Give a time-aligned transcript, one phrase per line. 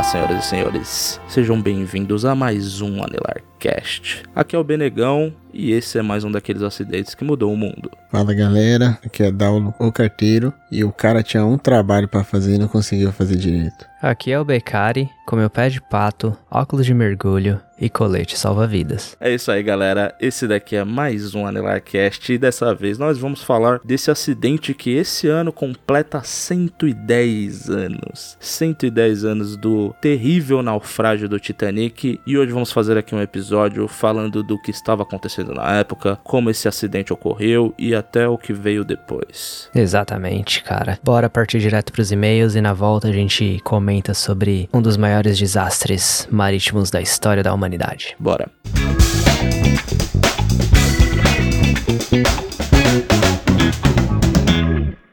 [0.00, 1.20] Olá, senhoras e senhores.
[1.28, 4.22] Sejam bem-vindos a mais um Anelarcast.
[4.34, 7.90] Aqui é o Benegão e esse é mais um daqueles acidentes que mudou o mundo.
[8.10, 12.54] Fala galera, aqui é Daulo, o carteiro, e o cara tinha um trabalho pra fazer
[12.54, 13.84] e não conseguiu fazer direito.
[14.00, 19.16] Aqui é o Becari, com meu pé de pato, óculos de mergulho e colete salva-vidas.
[19.18, 20.14] É isso aí, galera.
[20.20, 24.90] Esse daqui é mais um Anelarcast e dessa vez nós vamos falar desse acidente que
[24.90, 28.36] esse ano completa 110 anos.
[28.38, 34.42] 110 anos do terrível naufrágio do Titanic e hoje vamos fazer aqui um episódio falando
[34.42, 38.84] do que estava acontecendo na época, como esse acidente ocorreu e até o que veio
[38.84, 39.70] depois.
[39.74, 40.98] Exatamente, cara.
[41.02, 45.38] Bora partir direto pros e-mails e na volta a gente comenta sobre um dos maiores
[45.38, 47.69] desastres marítimos da história da humanidade.
[48.18, 48.46] Bora.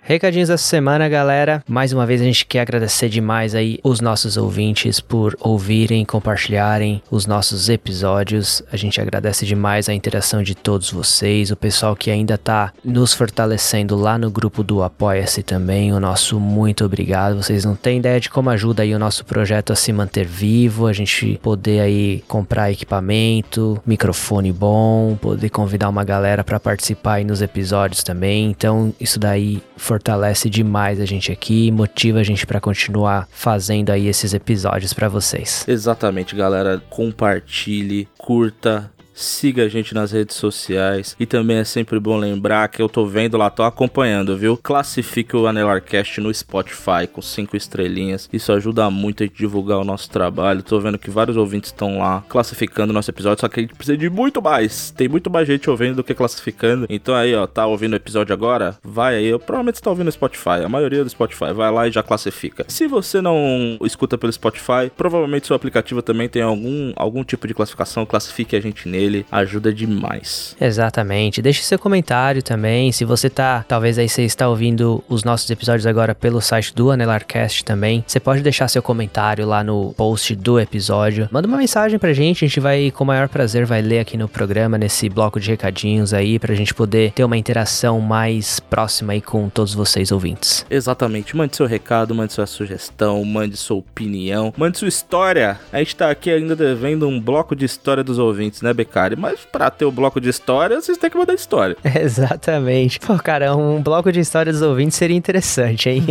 [0.08, 1.62] Recadinhos dessa semana, galera.
[1.68, 7.04] Mais uma vez a gente quer agradecer demais aí os nossos ouvintes por ouvirem, compartilharem
[7.12, 8.64] os nossos episódios.
[8.72, 13.14] A gente agradece demais a interação de todos vocês, o pessoal que ainda tá nos
[13.14, 15.92] fortalecendo lá no grupo do Apoia-se também.
[15.92, 17.44] O nosso muito obrigado.
[17.44, 20.88] Vocês não têm ideia de como ajuda aí o nosso projeto a se manter vivo,
[20.88, 27.26] a gente poder aí comprar equipamento, microfone bom, poder convidar uma galera para participar aí
[27.26, 28.50] nos episódios também.
[28.50, 29.62] Então, isso daí
[29.98, 35.10] fortalece demais a gente aqui, motiva a gente para continuar fazendo aí esses episódios para
[35.10, 35.66] vocês.
[35.68, 36.80] Exatamente, galera.
[36.88, 42.82] Compartilhe, curta, siga a gente nas redes sociais e também é sempre bom lembrar que
[42.82, 44.56] eu tô vendo lá, tô acompanhando, viu?
[44.56, 49.84] Classifique o Anelarcast no Spotify com cinco estrelinhas, isso ajuda muito a gente divulgar o
[49.84, 50.62] nosso trabalho.
[50.62, 53.98] Tô vendo que vários ouvintes estão lá classificando nosso episódio, só que a gente precisa
[53.98, 54.92] de muito mais.
[54.92, 56.86] Tem muito mais gente ouvindo do que classificando.
[56.90, 58.78] Então aí, ó, tá ouvindo o episódio agora?
[58.84, 61.92] Vai aí, eu provavelmente está ouvindo no Spotify, a maioria do Spotify, vai lá e
[61.92, 62.66] já classifica.
[62.68, 67.54] Se você não escuta pelo Spotify, provavelmente seu aplicativo também tem algum algum tipo de
[67.54, 70.56] classificação, classifique a gente nele ele ajuda demais.
[70.60, 71.42] Exatamente.
[71.42, 72.92] Deixe seu comentário também.
[72.92, 76.92] Se você tá, talvez aí você está ouvindo os nossos episódios agora pelo site do
[76.92, 81.28] Anelarcast também, você pode deixar seu comentário lá no post do episódio.
[81.32, 84.18] Manda uma mensagem pra gente, a gente vai com o maior prazer vai ler aqui
[84.18, 89.14] no programa nesse bloco de recadinhos aí pra gente poder ter uma interação mais próxima
[89.14, 90.66] aí com todos vocês ouvintes.
[90.70, 91.36] Exatamente.
[91.36, 95.60] Mande seu recado, mande sua sugestão, mande sua opinião, mande sua história.
[95.72, 98.97] A gente tá aqui ainda devendo um bloco de história dos ouvintes, né, BK?
[99.18, 101.78] Mas para ter o bloco de história, vocês têm que mandar história.
[102.02, 103.00] Exatamente.
[103.00, 106.04] Pô, cara, um bloco de história dos ouvintes seria interessante, hein?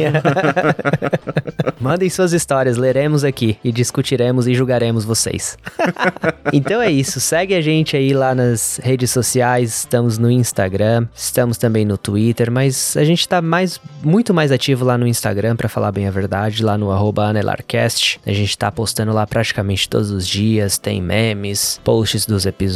[1.81, 5.59] Mandem suas histórias, leremos aqui e discutiremos e julgaremos vocês.
[6.53, 11.59] então é isso, segue a gente aí lá nas redes sociais, estamos no Instagram, estamos
[11.59, 15.69] também no Twitter, mas a gente tá mais, muito mais ativo lá no Instagram, para
[15.69, 18.21] falar bem a verdade, lá no anelarcast.
[18.27, 22.76] A gente tá postando lá praticamente todos os dias, tem memes, posts dos episódios.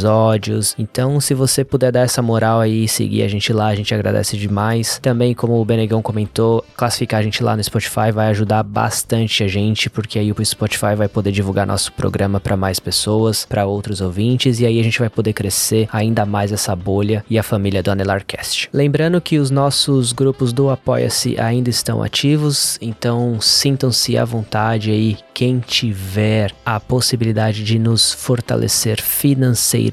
[0.77, 3.93] Então, se você puder dar essa moral aí e seguir a gente lá, a gente
[3.93, 4.99] agradece demais.
[5.01, 9.47] Também, como o Benegão comentou, classificar a gente lá no Spotify vai ajudar bastante a
[9.47, 14.01] gente, porque aí o Spotify vai poder divulgar nosso programa para mais pessoas, para outros
[14.01, 17.83] ouvintes, e aí a gente vai poder crescer ainda mais essa bolha e a família
[17.83, 18.69] do Anelarcast.
[18.73, 25.17] Lembrando que os nossos grupos do Apoia-se ainda estão ativos, então sintam-se à vontade aí,
[25.33, 29.90] quem tiver a possibilidade de nos fortalecer financeiramente,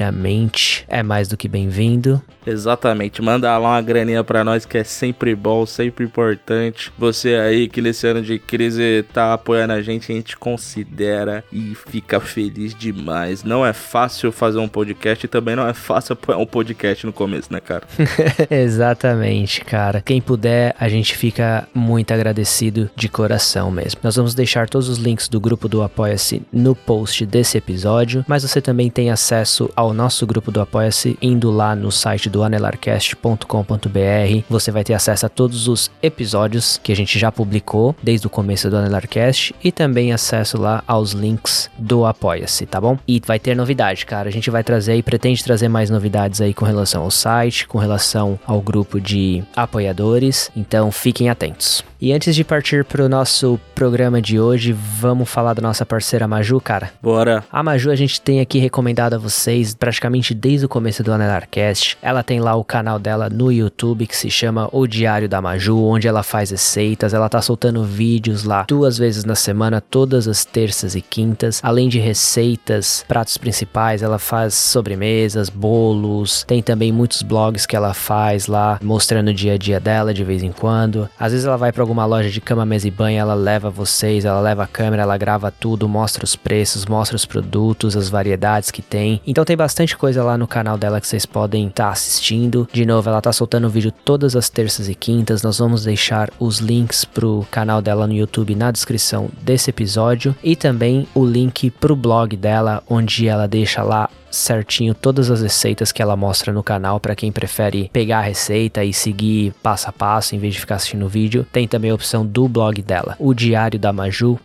[0.89, 2.23] é mais do que bem-vindo.
[2.47, 6.91] Exatamente, manda lá uma graninha pra nós que é sempre bom, sempre importante.
[6.97, 11.75] Você aí que nesse ano de crise tá apoiando a gente, a gente considera e
[11.75, 13.45] fica feliz demais.
[13.45, 17.13] Não é fácil fazer um podcast e também não é fácil apoiar um podcast no
[17.13, 17.87] começo, né, cara?
[18.51, 20.01] Exatamente, cara.
[20.01, 24.01] Quem puder, a gente fica muito agradecido de coração mesmo.
[24.03, 28.43] Nós vamos deixar todos os links do grupo do Apoia-se no post desse episódio, mas
[28.43, 34.45] você também tem acesso ao nosso grupo do Apoia-se indo lá no site do anelarcast.com.br.
[34.49, 38.31] Você vai ter acesso a todos os episódios que a gente já publicou desde o
[38.31, 42.99] começo do Anelarcast e também acesso lá aos links do Apoia-se, tá bom?
[43.07, 44.29] E vai ter novidade, cara.
[44.29, 47.79] A gente vai trazer e pretende trazer mais novidades aí com relação ao site, com
[47.79, 50.51] relação ao grupo de apoiadores.
[50.57, 51.85] Então fiquem atentos.
[52.01, 56.29] E antes de partir para o nosso programa de hoje, vamos falar da nossa parceira
[56.29, 56.93] Maju, cara?
[57.03, 57.43] Bora.
[57.51, 61.99] A Maju a gente tem aqui recomendado a vocês praticamente desde o começo do Anelarcast.
[62.01, 65.77] Ela tem lá o canal dela no YouTube que se chama O Diário da Maju,
[65.83, 67.13] onde ela faz receitas.
[67.13, 71.59] Ela tá soltando vídeos lá duas vezes na semana, todas as terças e quintas.
[71.65, 76.45] Além de receitas, pratos principais, ela faz sobremesas, bolos.
[76.47, 80.23] Tem também muitos blogs que ela faz lá, mostrando o dia a dia dela de
[80.23, 81.09] vez em quando.
[81.19, 84.27] Às vezes ela vai para alguma loja de cama, mesa e banho, ela leva vocês,
[84.27, 88.71] ela leva a câmera, ela grava tudo, mostra os preços, mostra os produtos, as variedades
[88.71, 89.23] que tem.
[89.27, 92.69] Então tem bastante coisa lá no canal dela que vocês podem estar tá assistindo.
[92.71, 95.43] De novo, ela tá soltando vídeo todas as terças e quintas.
[95.43, 100.55] Nós vamos deixar os links pro canal dela no YouTube na descrição desse episódio e
[100.55, 106.03] também o link pro blog dela, onde ela deixa lá certinho todas as receitas que
[106.03, 110.35] ela mostra no canal para quem prefere pegar a receita e seguir passo a passo
[110.35, 111.47] em vez de ficar assistindo o vídeo.
[111.53, 114.39] Tem também a opção do blog dela, o diariodamaju.com.br.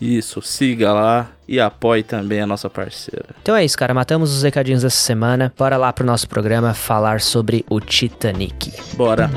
[0.00, 3.26] Isso, siga lá e apoie também a nossa parceira.
[3.42, 3.94] Então é isso, cara.
[3.94, 5.52] Matamos os recadinhos dessa semana.
[5.56, 8.72] Bora lá pro nosso programa falar sobre o Titanic.
[8.94, 9.30] Bora.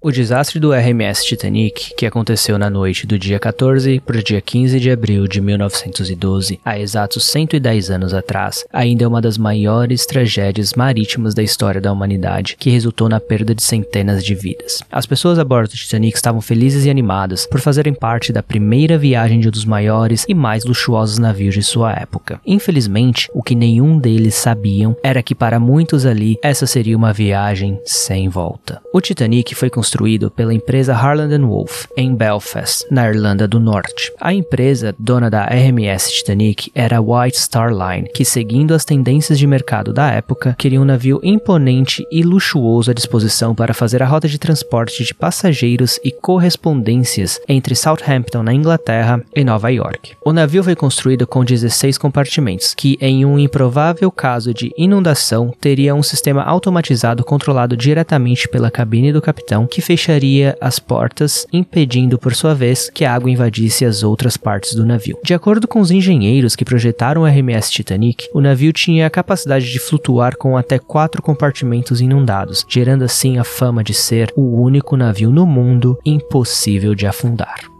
[0.00, 4.40] O desastre do RMS Titanic, que aconteceu na noite do dia 14 para o dia
[4.40, 10.06] 15 de abril de 1912, há exatos 110 anos atrás, ainda é uma das maiores
[10.06, 14.84] tragédias marítimas da história da humanidade, que resultou na perda de centenas de vidas.
[14.88, 18.96] As pessoas a bordo do Titanic estavam felizes e animadas por fazerem parte da primeira
[18.96, 22.40] viagem de um dos maiores e mais luxuosos navios de sua época.
[22.46, 27.80] Infelizmente, o que nenhum deles sabiam era que para muitos ali essa seria uma viagem
[27.84, 28.80] sem volta.
[28.94, 34.12] O Titanic foi construído pela empresa Harland Wolff em Belfast, na Irlanda do Norte.
[34.20, 39.46] A empresa, dona da RMS Titanic, era White Star Line, que seguindo as tendências de
[39.46, 44.28] mercado da época, queria um navio imponente e luxuoso à disposição para fazer a rota
[44.28, 50.16] de transporte de passageiros e correspondências entre Southampton, na Inglaterra, e Nova York.
[50.22, 55.94] O navio foi construído com 16 compartimentos, que em um improvável caso de inundação teria
[55.94, 62.34] um sistema automatizado controlado diretamente pela cabine do capitão que fecharia as portas, impedindo por
[62.34, 65.18] sua vez que a água invadisse as outras partes do navio.
[65.24, 69.70] De acordo com os engenheiros que projetaram o RMS Titanic, o navio tinha a capacidade
[69.70, 74.96] de flutuar com até quatro compartimentos inundados, gerando assim a fama de ser o único
[74.96, 77.77] navio no mundo impossível de afundar.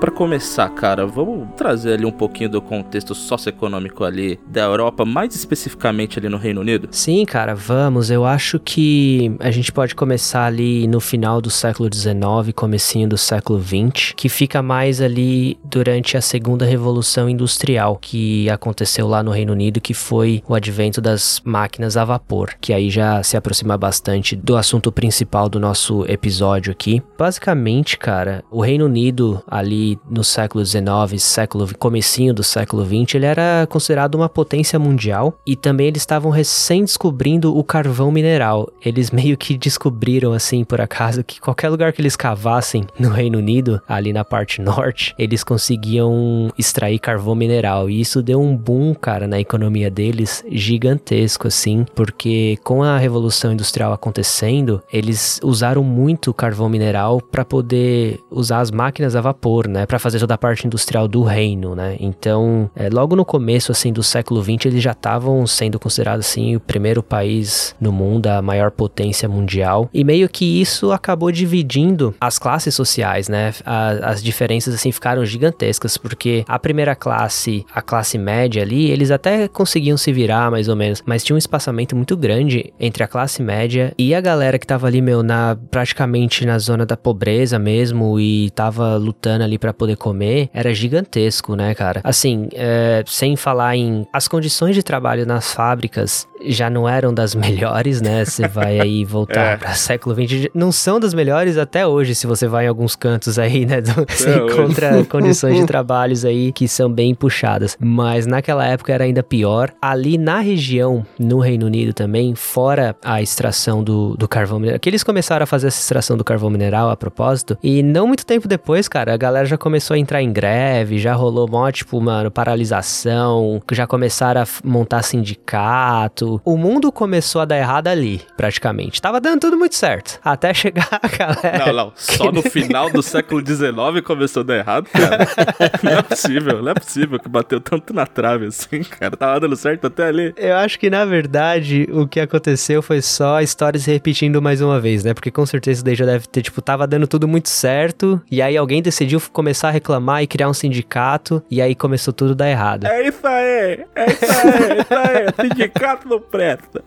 [0.00, 5.34] Para começar, cara, vamos trazer ali um pouquinho do contexto socioeconômico ali da Europa, mais
[5.34, 6.88] especificamente ali no Reino Unido?
[6.90, 8.10] Sim, cara, vamos.
[8.10, 13.18] Eu acho que a gente pode começar ali no final do século XIX, comecinho do
[13.18, 19.30] século XX, que fica mais ali durante a segunda revolução industrial que aconteceu lá no
[19.30, 23.76] Reino Unido, que foi o advento das máquinas a vapor, que aí já se aproxima
[23.76, 27.02] bastante do assunto principal do nosso episódio aqui.
[27.18, 30.82] Basicamente, cara, o Reino Unido ali no século XIX,
[31.18, 36.30] século comecinho do século XX, ele era considerado uma potência mundial e também eles estavam
[36.30, 38.70] recém descobrindo o carvão mineral.
[38.84, 43.38] Eles meio que descobriram assim por acaso que qualquer lugar que eles cavassem no Reino
[43.38, 48.94] Unido, ali na parte norte, eles conseguiam extrair carvão mineral e isso deu um boom,
[48.94, 56.32] cara, na economia deles gigantesco assim, porque com a revolução industrial acontecendo, eles usaram muito
[56.32, 60.66] carvão mineral para poder usar as máquinas a vapor, né, para fazer toda a parte
[60.66, 61.96] industrial do reino, né?
[62.00, 66.56] Então, é, logo no começo assim do século XX, eles já estavam sendo considerados assim
[66.56, 69.88] o primeiro país no mundo, a maior potência mundial.
[69.92, 73.52] E meio que isso acabou dividindo as classes sociais, né?
[73.64, 79.10] A, as diferenças assim ficaram gigantescas, porque a primeira classe, a classe média ali, eles
[79.10, 83.08] até conseguiam se virar mais ou menos, mas tinha um espaçamento muito grande entre a
[83.08, 87.58] classe média e a galera que tava ali, meu, na praticamente na zona da pobreza
[87.58, 92.00] mesmo e tava lutando ali para poder comer era gigantesco, né, cara?
[92.04, 97.34] Assim, é, sem falar em as condições de trabalho nas fábricas já não eram das
[97.36, 98.24] melhores, né?
[98.24, 99.56] Você vai aí voltar é.
[99.56, 103.38] para século XX, não são das melhores até hoje, se você vai em alguns cantos
[103.38, 103.80] aí, né?
[104.08, 107.76] Você encontra condições de trabalhos aí que são bem puxadas.
[107.80, 109.72] Mas naquela época era ainda pior.
[109.80, 114.88] Ali na região, no Reino Unido também, fora a extração do, do carvão mineral, que
[114.88, 118.46] eles começaram a fazer essa extração do carvão mineral a propósito, e não muito tempo
[118.46, 122.30] depois, cara, a galera já começou a entrar em greve, já rolou mó, tipo, mano,
[122.30, 126.29] paralisação, já começaram a montar sindicato.
[126.44, 129.00] O mundo começou a dar errado ali, praticamente.
[129.00, 130.20] Tava dando tudo muito certo.
[130.22, 131.66] Até chegar a galera.
[131.66, 131.92] Não, não.
[131.96, 135.26] Só no final do século XIX começou a dar errado, cara.
[135.82, 139.16] não é possível, não é possível que bateu tanto na trave assim, cara.
[139.16, 140.34] Tava dando certo até ali.
[140.36, 144.60] Eu acho que, na verdade, o que aconteceu foi só a história se repetindo mais
[144.60, 145.14] uma vez, né?
[145.14, 148.20] Porque com certeza daí já deve ter, tipo, tava dando tudo muito certo.
[148.30, 151.42] E aí alguém decidiu começar a reclamar e criar um sindicato.
[151.50, 152.84] E aí começou tudo a dar errado.
[152.86, 155.48] É isso aí, é isso aí, é isso aí.
[155.48, 156.82] Sindicato não presta.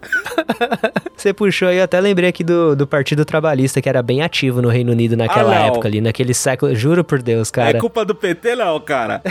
[1.16, 4.62] Você puxou aí, eu até lembrei aqui do, do Partido Trabalhista, que era bem ativo
[4.62, 6.76] no Reino Unido naquela ah, época ali, naquele século.
[6.76, 7.78] Juro por Deus, cara.
[7.78, 9.22] É culpa do PT, não, cara.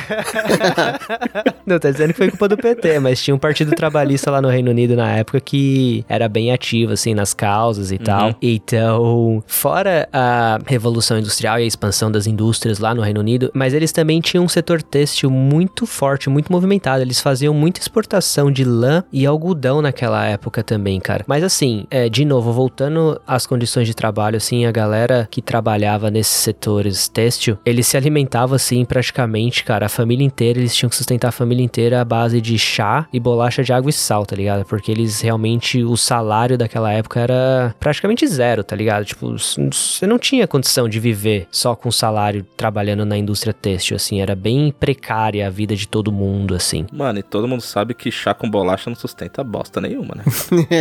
[1.66, 4.48] não, tá dizendo que foi culpa do PT, mas tinha um Partido Trabalhista lá no
[4.48, 8.04] Reino Unido na época que era bem ativo, assim, nas causas e uhum.
[8.04, 8.34] tal.
[8.40, 13.74] Então, fora a Revolução Industrial e a expansão das indústrias lá no Reino Unido, mas
[13.74, 17.02] eles também tinham um setor têxtil muito forte, muito movimentado.
[17.02, 21.24] Eles faziam muita exportação de lã e algodão naquela época também, cara.
[21.28, 26.10] Mas assim, é, de novo, voltando às condições de trabalho, assim, a galera que trabalhava
[26.10, 30.96] nesses setores têxtil, eles se alimentavam, assim, praticamente, cara, a família inteira, eles tinham que
[30.96, 34.34] sustentar a família inteira à base de chá e bolacha de água e sal, tá
[34.34, 34.64] ligado?
[34.64, 39.04] Porque eles realmente, o salário daquela época era praticamente zero, tá ligado?
[39.04, 44.22] Tipo, você não tinha condição de viver só com salário trabalhando na indústria têxtil, assim,
[44.22, 46.86] era bem precária a vida de todo mundo, assim.
[46.90, 50.24] Mano, e todo mundo sabe que chá com bolacha não sustenta bosta nenhuma, né?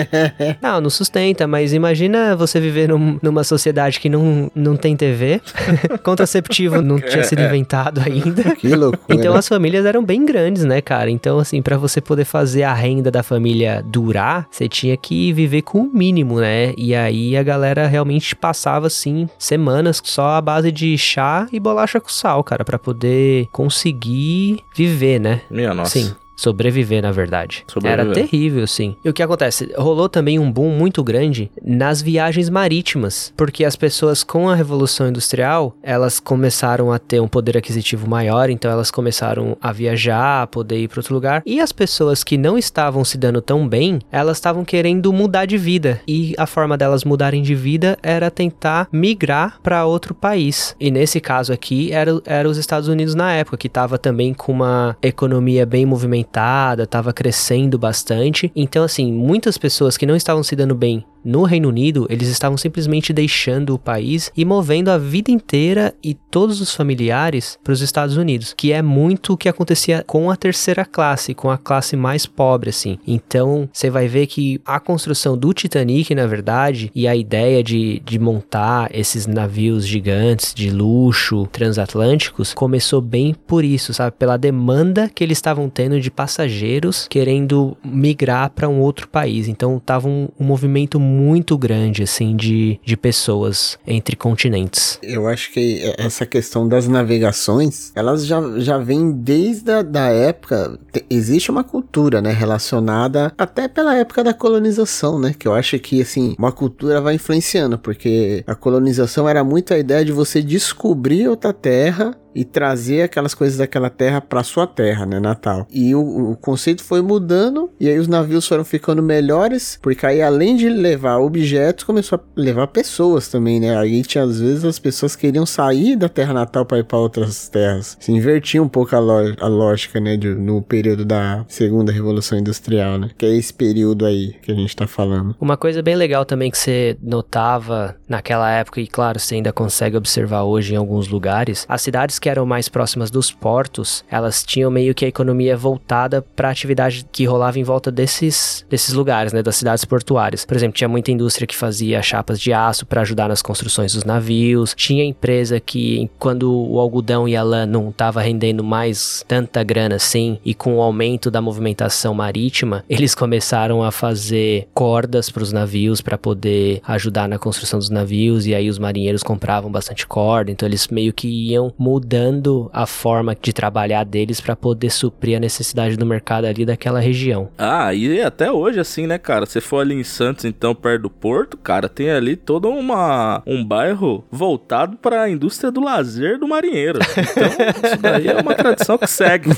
[0.62, 5.42] não, não sustenta, mas imagina você viver num, numa sociedade que não, não tem TV,
[6.04, 8.56] contraceptivo não tinha sido inventado ainda.
[8.56, 9.04] Que loucura.
[9.10, 11.10] Então as famílias eram bem grandes, né, cara?
[11.10, 15.62] Então, assim, para você poder fazer a renda da família durar, você tinha que viver
[15.64, 16.74] com o mínimo, né?
[16.78, 22.00] E aí a galera realmente passava, assim, semanas só à base de chá e bolacha
[22.00, 25.42] com sal, cara, para poder conseguir viver, né?
[25.50, 25.92] Minha nossa.
[25.92, 26.16] Sim.
[26.42, 27.64] Sobreviver, na verdade.
[27.68, 28.04] Sobreviver.
[28.04, 28.96] Era terrível, sim.
[29.06, 29.72] E o que acontece?
[29.78, 35.08] Rolou também um boom muito grande nas viagens marítimas, porque as pessoas com a Revolução
[35.08, 40.48] Industrial, elas começaram a ter um poder aquisitivo maior, então elas começaram a viajar, a
[40.48, 41.44] poder ir para outro lugar.
[41.46, 45.60] E as pessoas que não estavam se dando tão bem, elas estavam querendo mudar de
[45.60, 46.02] vida.
[46.08, 50.76] E a forma delas mudarem de vida era tentar migrar para outro país.
[50.80, 54.52] E nesse caso aqui, era, era os Estados Unidos na época, que estava também com
[54.52, 58.52] uma economia bem movimentada movimentada, estava crescendo bastante.
[58.56, 62.58] Então, assim, muitas pessoas que não estavam se dando bem no Reino Unido, eles estavam
[62.58, 67.82] simplesmente deixando o país e movendo a vida inteira e todos os familiares para os
[67.82, 71.96] Estados Unidos, que é muito o que acontecia com a terceira classe, com a classe
[71.96, 72.98] mais pobre, assim.
[73.06, 78.02] Então, você vai ver que a construção do Titanic, na verdade, e a ideia de,
[78.04, 84.16] de montar esses navios gigantes de luxo transatlânticos começou bem por isso, sabe?
[84.18, 89.48] Pela demanda que eles estavam tendo de passageiros querendo migrar para um outro país.
[89.48, 91.11] Então, tava um, um movimento muito
[91.58, 95.00] grande, assim, de, de pessoas entre continentes.
[95.02, 100.80] Eu acho que essa questão das navegações, elas já, já vem desde a da época,
[101.10, 106.02] existe uma cultura, né, relacionada até pela época da colonização, né, que eu acho que,
[106.02, 111.28] assim, uma cultura vai influenciando, porque a colonização era muito a ideia de você descobrir
[111.28, 115.68] outra terra e trazer aquelas coisas daquela terra para sua terra, né, natal.
[115.72, 120.22] E o, o, conceito foi mudando e aí os navios foram ficando melhores, porque aí
[120.22, 123.78] além de levar objetos, começou a levar pessoas também, né?
[123.78, 127.50] Aí tinha às vezes as pessoas queriam sair da terra natal para ir para outras
[127.50, 127.98] terras.
[128.00, 132.98] Se invertia um pouco a, a lógica, né, de, no período da segunda revolução industrial,
[132.98, 133.10] né?
[133.18, 135.36] Que é esse período aí que a gente tá falando.
[135.40, 139.98] Uma coisa bem legal também que você notava naquela época e claro, você ainda consegue
[139.98, 144.70] observar hoje em alguns lugares, as cidades que eram mais próximas dos portos, elas tinham
[144.70, 149.34] meio que a economia voltada para a atividade que rolava em volta desses, desses lugares,
[149.34, 150.46] né, das cidades portuárias.
[150.46, 154.04] Por exemplo, tinha muita indústria que fazia chapas de aço para ajudar nas construções dos
[154.04, 159.64] navios, tinha empresa que quando o algodão e a lã não estava rendendo mais tanta
[159.64, 165.42] grana assim, e com o aumento da movimentação marítima, eles começaram a fazer cordas para
[165.42, 170.06] os navios para poder ajudar na construção dos navios, e aí os marinheiros compravam bastante
[170.06, 174.90] corda, então eles meio que iam mudar mudando a forma de trabalhar deles para poder
[174.90, 177.50] suprir a necessidade do mercado ali daquela região.
[177.58, 179.46] Ah, e até hoje assim, né, cara?
[179.46, 183.64] Se for ali em Santos, então perto do porto, cara, tem ali todo uma um
[183.64, 187.00] bairro voltado para a indústria do lazer do marinheiro.
[187.00, 187.48] Então,
[187.90, 189.50] isso daí é uma tradição que segue.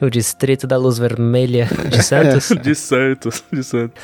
[0.00, 2.48] o distrito da Luz Vermelha de Santos?
[2.62, 4.02] de Santos, de Santos.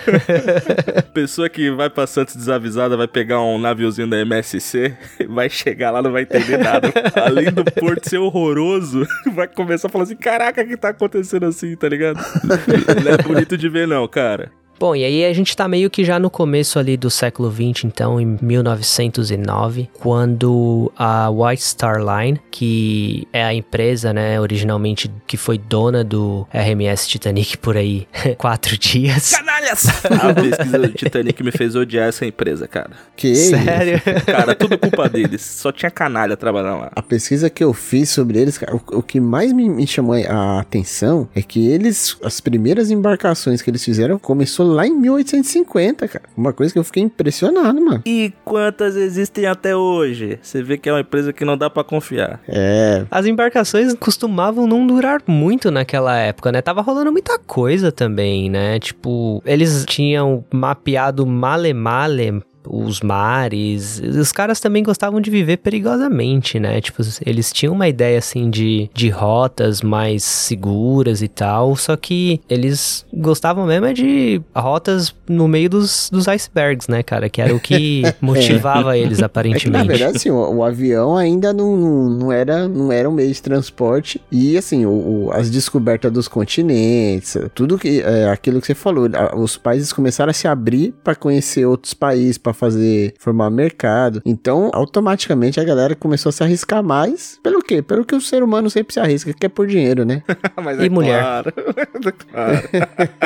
[1.14, 4.94] Pessoa que vai pra Santos desavisada vai pegar um naviozinho da MSC,
[5.28, 6.92] vai chegar lá, não vai entender nada.
[7.24, 11.46] Além do porto ser horroroso, vai começar a falar assim: caraca, o que tá acontecendo
[11.46, 12.16] assim, tá ligado?
[13.04, 14.50] Não é bonito de ver, não, cara.
[14.78, 17.86] Bom, e aí a gente tá meio que já no começo ali do século 20,
[17.86, 25.38] então em 1909, quando a White Star Line, que é a empresa, né, originalmente que
[25.38, 28.06] foi dona do RMS Titanic por aí
[28.36, 29.32] quatro dias.
[29.32, 29.86] Canalhas!
[30.26, 32.90] A pesquisa do Titanic me fez odiar essa empresa, cara.
[33.16, 34.00] Que Sério?
[34.26, 35.42] Cara, tudo culpa deles.
[35.42, 36.92] Só tinha canalha trabalhando lá.
[36.94, 40.14] A pesquisa que eu fiz sobre eles, cara, o, o que mais me, me chamou
[40.14, 46.08] a atenção é que eles, as primeiras embarcações que eles fizeram começou lá em 1850,
[46.08, 46.24] cara.
[46.36, 48.02] Uma coisa que eu fiquei impressionado, mano.
[48.04, 50.38] E quantas existem até hoje?
[50.42, 52.40] Você vê que é uma empresa que não dá para confiar.
[52.48, 53.04] É.
[53.10, 56.60] As embarcações costumavam não durar muito naquela época, né?
[56.60, 58.78] Tava rolando muita coisa também, né?
[58.78, 64.00] Tipo, eles tinham mapeado male male os mares.
[64.00, 66.80] Os caras também gostavam de viver perigosamente, né?
[66.80, 72.40] Tipo, eles tinham uma ideia assim de, de rotas mais seguras e tal, só que
[72.48, 77.28] eles gostavam mesmo é de rotas no meio dos, dos icebergs, né, cara?
[77.28, 79.00] Que era o que motivava é.
[79.00, 79.68] eles aparentemente.
[79.68, 83.08] É que, na verdade, assim, o, o, avião ainda não, não, não, era, não era
[83.08, 88.28] um meio de transporte e, assim, o, o as descobertas dos continentes, tudo que, é,
[88.30, 92.52] aquilo que você falou, os países começaram a se abrir para conhecer outros países, para
[92.56, 94.22] fazer, formar mercado.
[94.24, 97.38] Então, automaticamente a galera começou a se arriscar mais.
[97.42, 97.82] Pelo quê?
[97.82, 100.22] Pelo que o ser humano sempre se arrisca, que é por dinheiro, né?
[100.62, 101.22] Mas e é mulher.
[101.22, 101.52] Claro.
[102.30, 102.68] claro.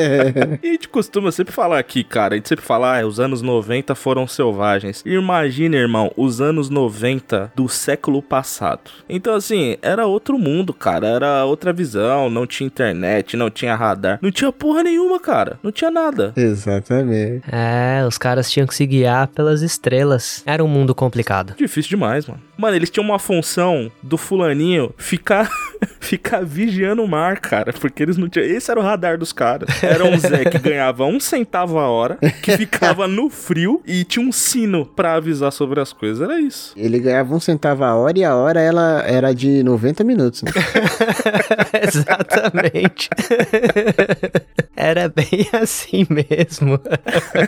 [0.63, 3.43] E a gente costuma sempre falar aqui, cara, a gente sempre fala, ah, os anos
[3.43, 5.03] 90 foram selvagens.
[5.07, 8.91] Imagina, irmão, os anos 90 do século passado.
[9.09, 14.19] Então, assim, era outro mundo, cara, era outra visão, não tinha internet, não tinha radar,
[14.21, 16.33] não tinha porra nenhuma, cara, não tinha nada.
[16.37, 17.43] Exatamente.
[17.51, 20.42] É, os caras tinham que se guiar pelas estrelas.
[20.46, 21.54] Era um mundo complicado.
[21.56, 22.40] Difícil demais, mano.
[22.56, 25.50] Mano, eles tinham uma função do fulaninho ficar
[25.98, 28.46] ficar vigiando o mar, cara, porque eles não tinham.
[28.46, 29.83] Esse era o radar dos caras.
[29.83, 34.26] Era um Zé que ganhava um centavo a hora, que ficava no frio e tinha
[34.26, 36.20] um sino para avisar sobre as coisas.
[36.20, 36.74] Era isso.
[36.76, 40.42] Ele ganhava um centavo a hora e a hora ela era de 90 minutos.
[40.42, 40.50] Né?
[41.83, 43.09] Exatamente.
[44.81, 46.81] era bem assim mesmo.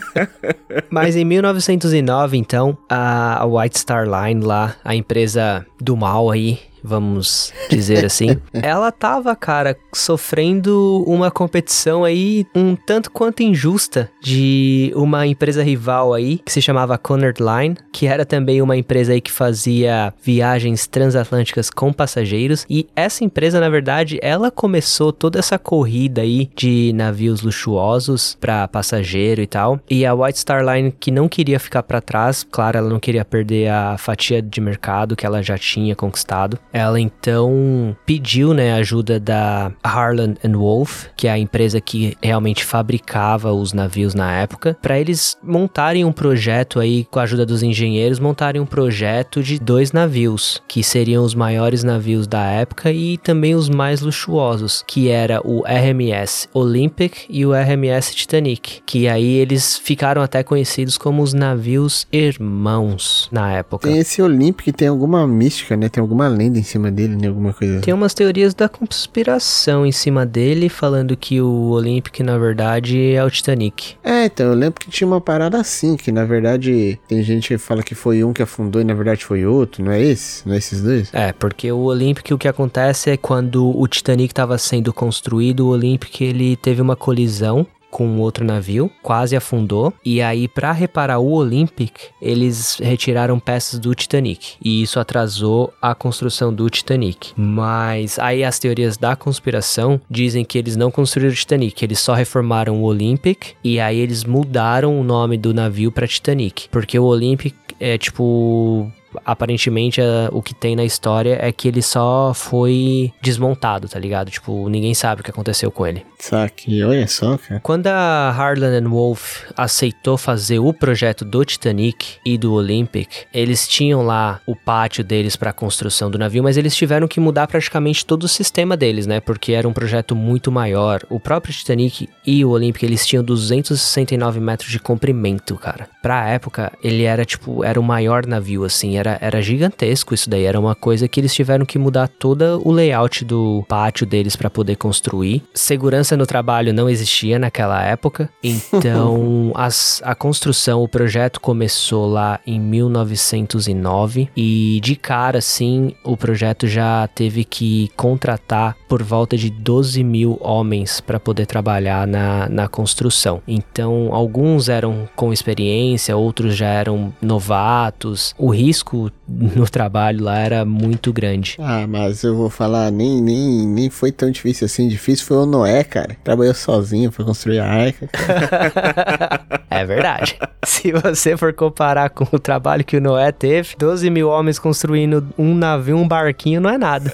[0.90, 7.52] Mas em 1909, então, a White Star Line lá, a empresa do mal aí, vamos
[7.68, 15.26] dizer assim, ela tava, cara, sofrendo uma competição aí um tanto quanto injusta de uma
[15.26, 19.30] empresa rival aí, que se chamava Cunard Line, que era também uma empresa aí que
[19.30, 26.22] fazia viagens transatlânticas com passageiros, e essa empresa, na verdade, ela começou toda essa corrida
[26.22, 31.28] aí de navios luxuosos para passageiro e tal, e a White Star Line que não
[31.28, 35.42] queria ficar para trás, claro, ela não queria perder a fatia de mercado que ela
[35.42, 36.58] já tinha conquistado.
[36.72, 42.64] Ela então pediu, né, ajuda da Harland and Wolff, que é a empresa que realmente
[42.64, 47.62] fabricava os navios na época, para eles montarem um projeto aí com a ajuda dos
[47.62, 53.18] engenheiros, montarem um projeto de dois navios, que seriam os maiores navios da época e
[53.18, 59.34] também os mais luxuosos, que era o RMS Olympic e o RMS Titanic, que aí
[59.34, 63.90] eles ficaram até conhecidos como os navios irmãos na época.
[63.90, 65.88] Esse Olympic, tem alguma mística, né?
[65.88, 67.28] Tem alguma lenda em cima dele, né?
[67.28, 67.80] Alguma coisa.
[67.80, 73.24] Tem umas teorias da conspiração em cima dele, falando que o Olympic, na verdade, é
[73.24, 73.96] o Titanic.
[74.02, 77.58] É, então, eu lembro que tinha uma parada assim, que na verdade tem gente que
[77.58, 80.46] fala que foi um que afundou e na verdade foi outro, não é esse?
[80.46, 81.12] Não é esses dois?
[81.12, 85.70] É, porque o Olympic, o que acontece é quando o Titanic estava sendo construído, o
[85.70, 89.92] Olympic ele teve uma colisão com outro navio, quase afundou.
[90.02, 94.54] E aí, para reparar o Olympic, eles retiraram peças do Titanic.
[94.64, 97.32] E isso atrasou a construção do Titanic.
[97.36, 102.14] Mas aí as teorias da conspiração dizem que eles não construíram o Titanic, eles só
[102.14, 107.04] reformaram o Olympic e aí eles mudaram o nome do navio para Titanic, porque o
[107.04, 108.90] Olympic é tipo
[109.24, 114.30] aparentemente a, o que tem na história é que ele só foi desmontado, tá ligado?
[114.30, 116.04] Tipo, ninguém sabe o que aconteceu com ele.
[116.18, 117.60] Saque, olha só, cara.
[117.60, 123.66] Quando a Harlan and Wolff aceitou fazer o projeto do Titanic e do Olympic, eles
[123.66, 127.46] tinham lá o pátio deles para a construção do navio, mas eles tiveram que mudar
[127.46, 129.20] praticamente todo o sistema deles, né?
[129.20, 131.02] Porque era um projeto muito maior.
[131.10, 135.88] O próprio Titanic e o Olympic, eles tinham 269 metros de comprimento, cara.
[136.00, 140.44] Pra época, ele era tipo, era o maior navio, assim, era, era gigantesco isso daí.
[140.44, 144.48] Era uma coisa que eles tiveram que mudar todo o layout do pátio deles para
[144.48, 145.42] poder construir.
[145.54, 152.40] Segurança no trabalho não existia naquela época, então as, a construção, o projeto começou lá
[152.46, 159.50] em 1909 e de cara, assim, o projeto já teve que contratar por volta de
[159.50, 163.42] 12 mil homens para poder trabalhar na, na construção.
[163.48, 168.34] Então, alguns eram com experiência, outros já eram novatos.
[168.38, 168.91] O risco
[169.28, 171.56] no trabalho lá era muito grande.
[171.58, 174.88] Ah, mas eu vou falar, nem, nem, nem foi tão difícil assim.
[174.88, 176.16] Difícil foi o Noé, cara.
[176.22, 178.08] Trabalhou sozinho para construir a arca.
[179.70, 180.38] é verdade.
[180.64, 185.26] Se você for comparar com o trabalho que o Noé teve, 12 mil homens construindo
[185.38, 187.12] um navio, um barquinho, não é nada.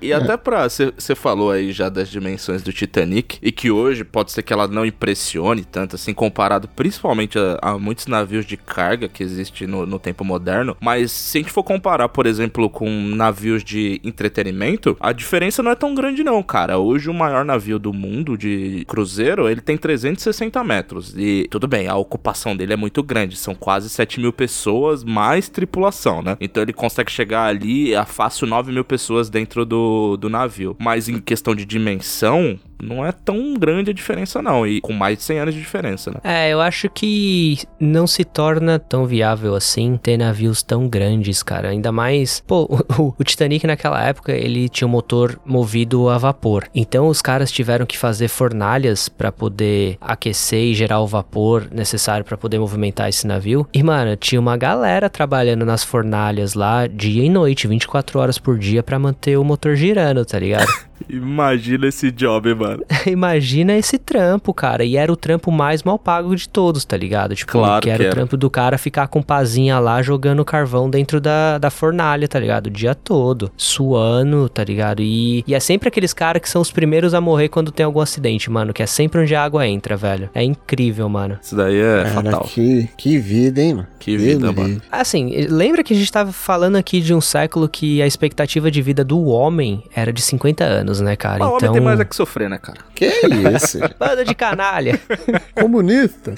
[0.00, 0.68] e até pra.
[0.68, 4.66] Você falou aí já das dimensões do Titanic, e que hoje pode ser que ela
[4.66, 9.86] não impressione tanto, assim, comparado principalmente a, a muitos navios de carga que existe no,
[9.86, 10.76] no tempo moderno.
[10.80, 15.70] Mas se a gente for comparar, por exemplo, com navios de entretenimento, a diferença não
[15.70, 16.78] é tão grande, não, cara.
[16.78, 21.14] Hoje o maior navio do mundo de cruzeiro, ele tem 360 metros.
[21.16, 23.36] E tudo bem, a ocupação dele é muito grande.
[23.36, 26.36] São quase 7 mil pessoas mais tripulação, né?
[26.40, 30.76] Então ele consegue chegar ali a fácil 9 mil pessoas dentro do, do navio.
[30.78, 34.66] Mas em questão de dimensão, não é tão grande a diferença, não.
[34.66, 36.16] E com mais de 100 anos de diferença, né?
[36.22, 41.68] É, eu acho que não se torna tão viável assim ter navios tão grandes, cara.
[41.68, 42.64] Ainda mais, pô,
[42.98, 46.68] o, o Titanic naquela época ele tinha um motor movido a vapor.
[46.74, 52.24] Então os caras tiveram que fazer fornalhas para poder aquecer e gerar o vapor necessário
[52.24, 53.66] para poder movimentar esse navio.
[53.72, 58.58] E, mano, tinha uma galera trabalhando nas fornalhas lá dia e noite, 24 horas por
[58.58, 60.68] dia para manter o motor girando, tá ligado?
[61.08, 62.84] Imagina esse job, mano.
[63.06, 64.84] Imagina esse trampo, cara.
[64.84, 67.34] E era o trampo mais mal pago de todos, tá ligado?
[67.34, 68.14] Tipo, claro que era que o era.
[68.14, 72.66] trampo do cara ficar com pazinha lá jogando carvão dentro da, da fornalha, tá ligado?
[72.66, 73.50] O dia todo.
[73.56, 75.00] Suando, tá ligado?
[75.02, 78.00] E, e é sempre aqueles caras que são os primeiros a morrer quando tem algum
[78.00, 78.72] acidente, mano.
[78.72, 80.30] Que é sempre onde a água entra, velho.
[80.34, 81.38] É incrível, mano.
[81.42, 82.40] Isso daí é Cara, fatal.
[82.44, 83.86] que, que vida, hein, mano?
[83.98, 84.80] Que vida, mano.
[84.92, 88.82] Assim, lembra que a gente tava falando aqui de um século que a expectativa de
[88.82, 91.38] vida do homem era de 50 anos, né, cara?
[91.38, 91.72] Mas o homem então.
[91.72, 92.78] tem mais é que sofrer, né, cara?
[92.94, 93.78] Que isso?
[93.98, 95.00] Banda de canalha!
[95.54, 96.34] Comunista.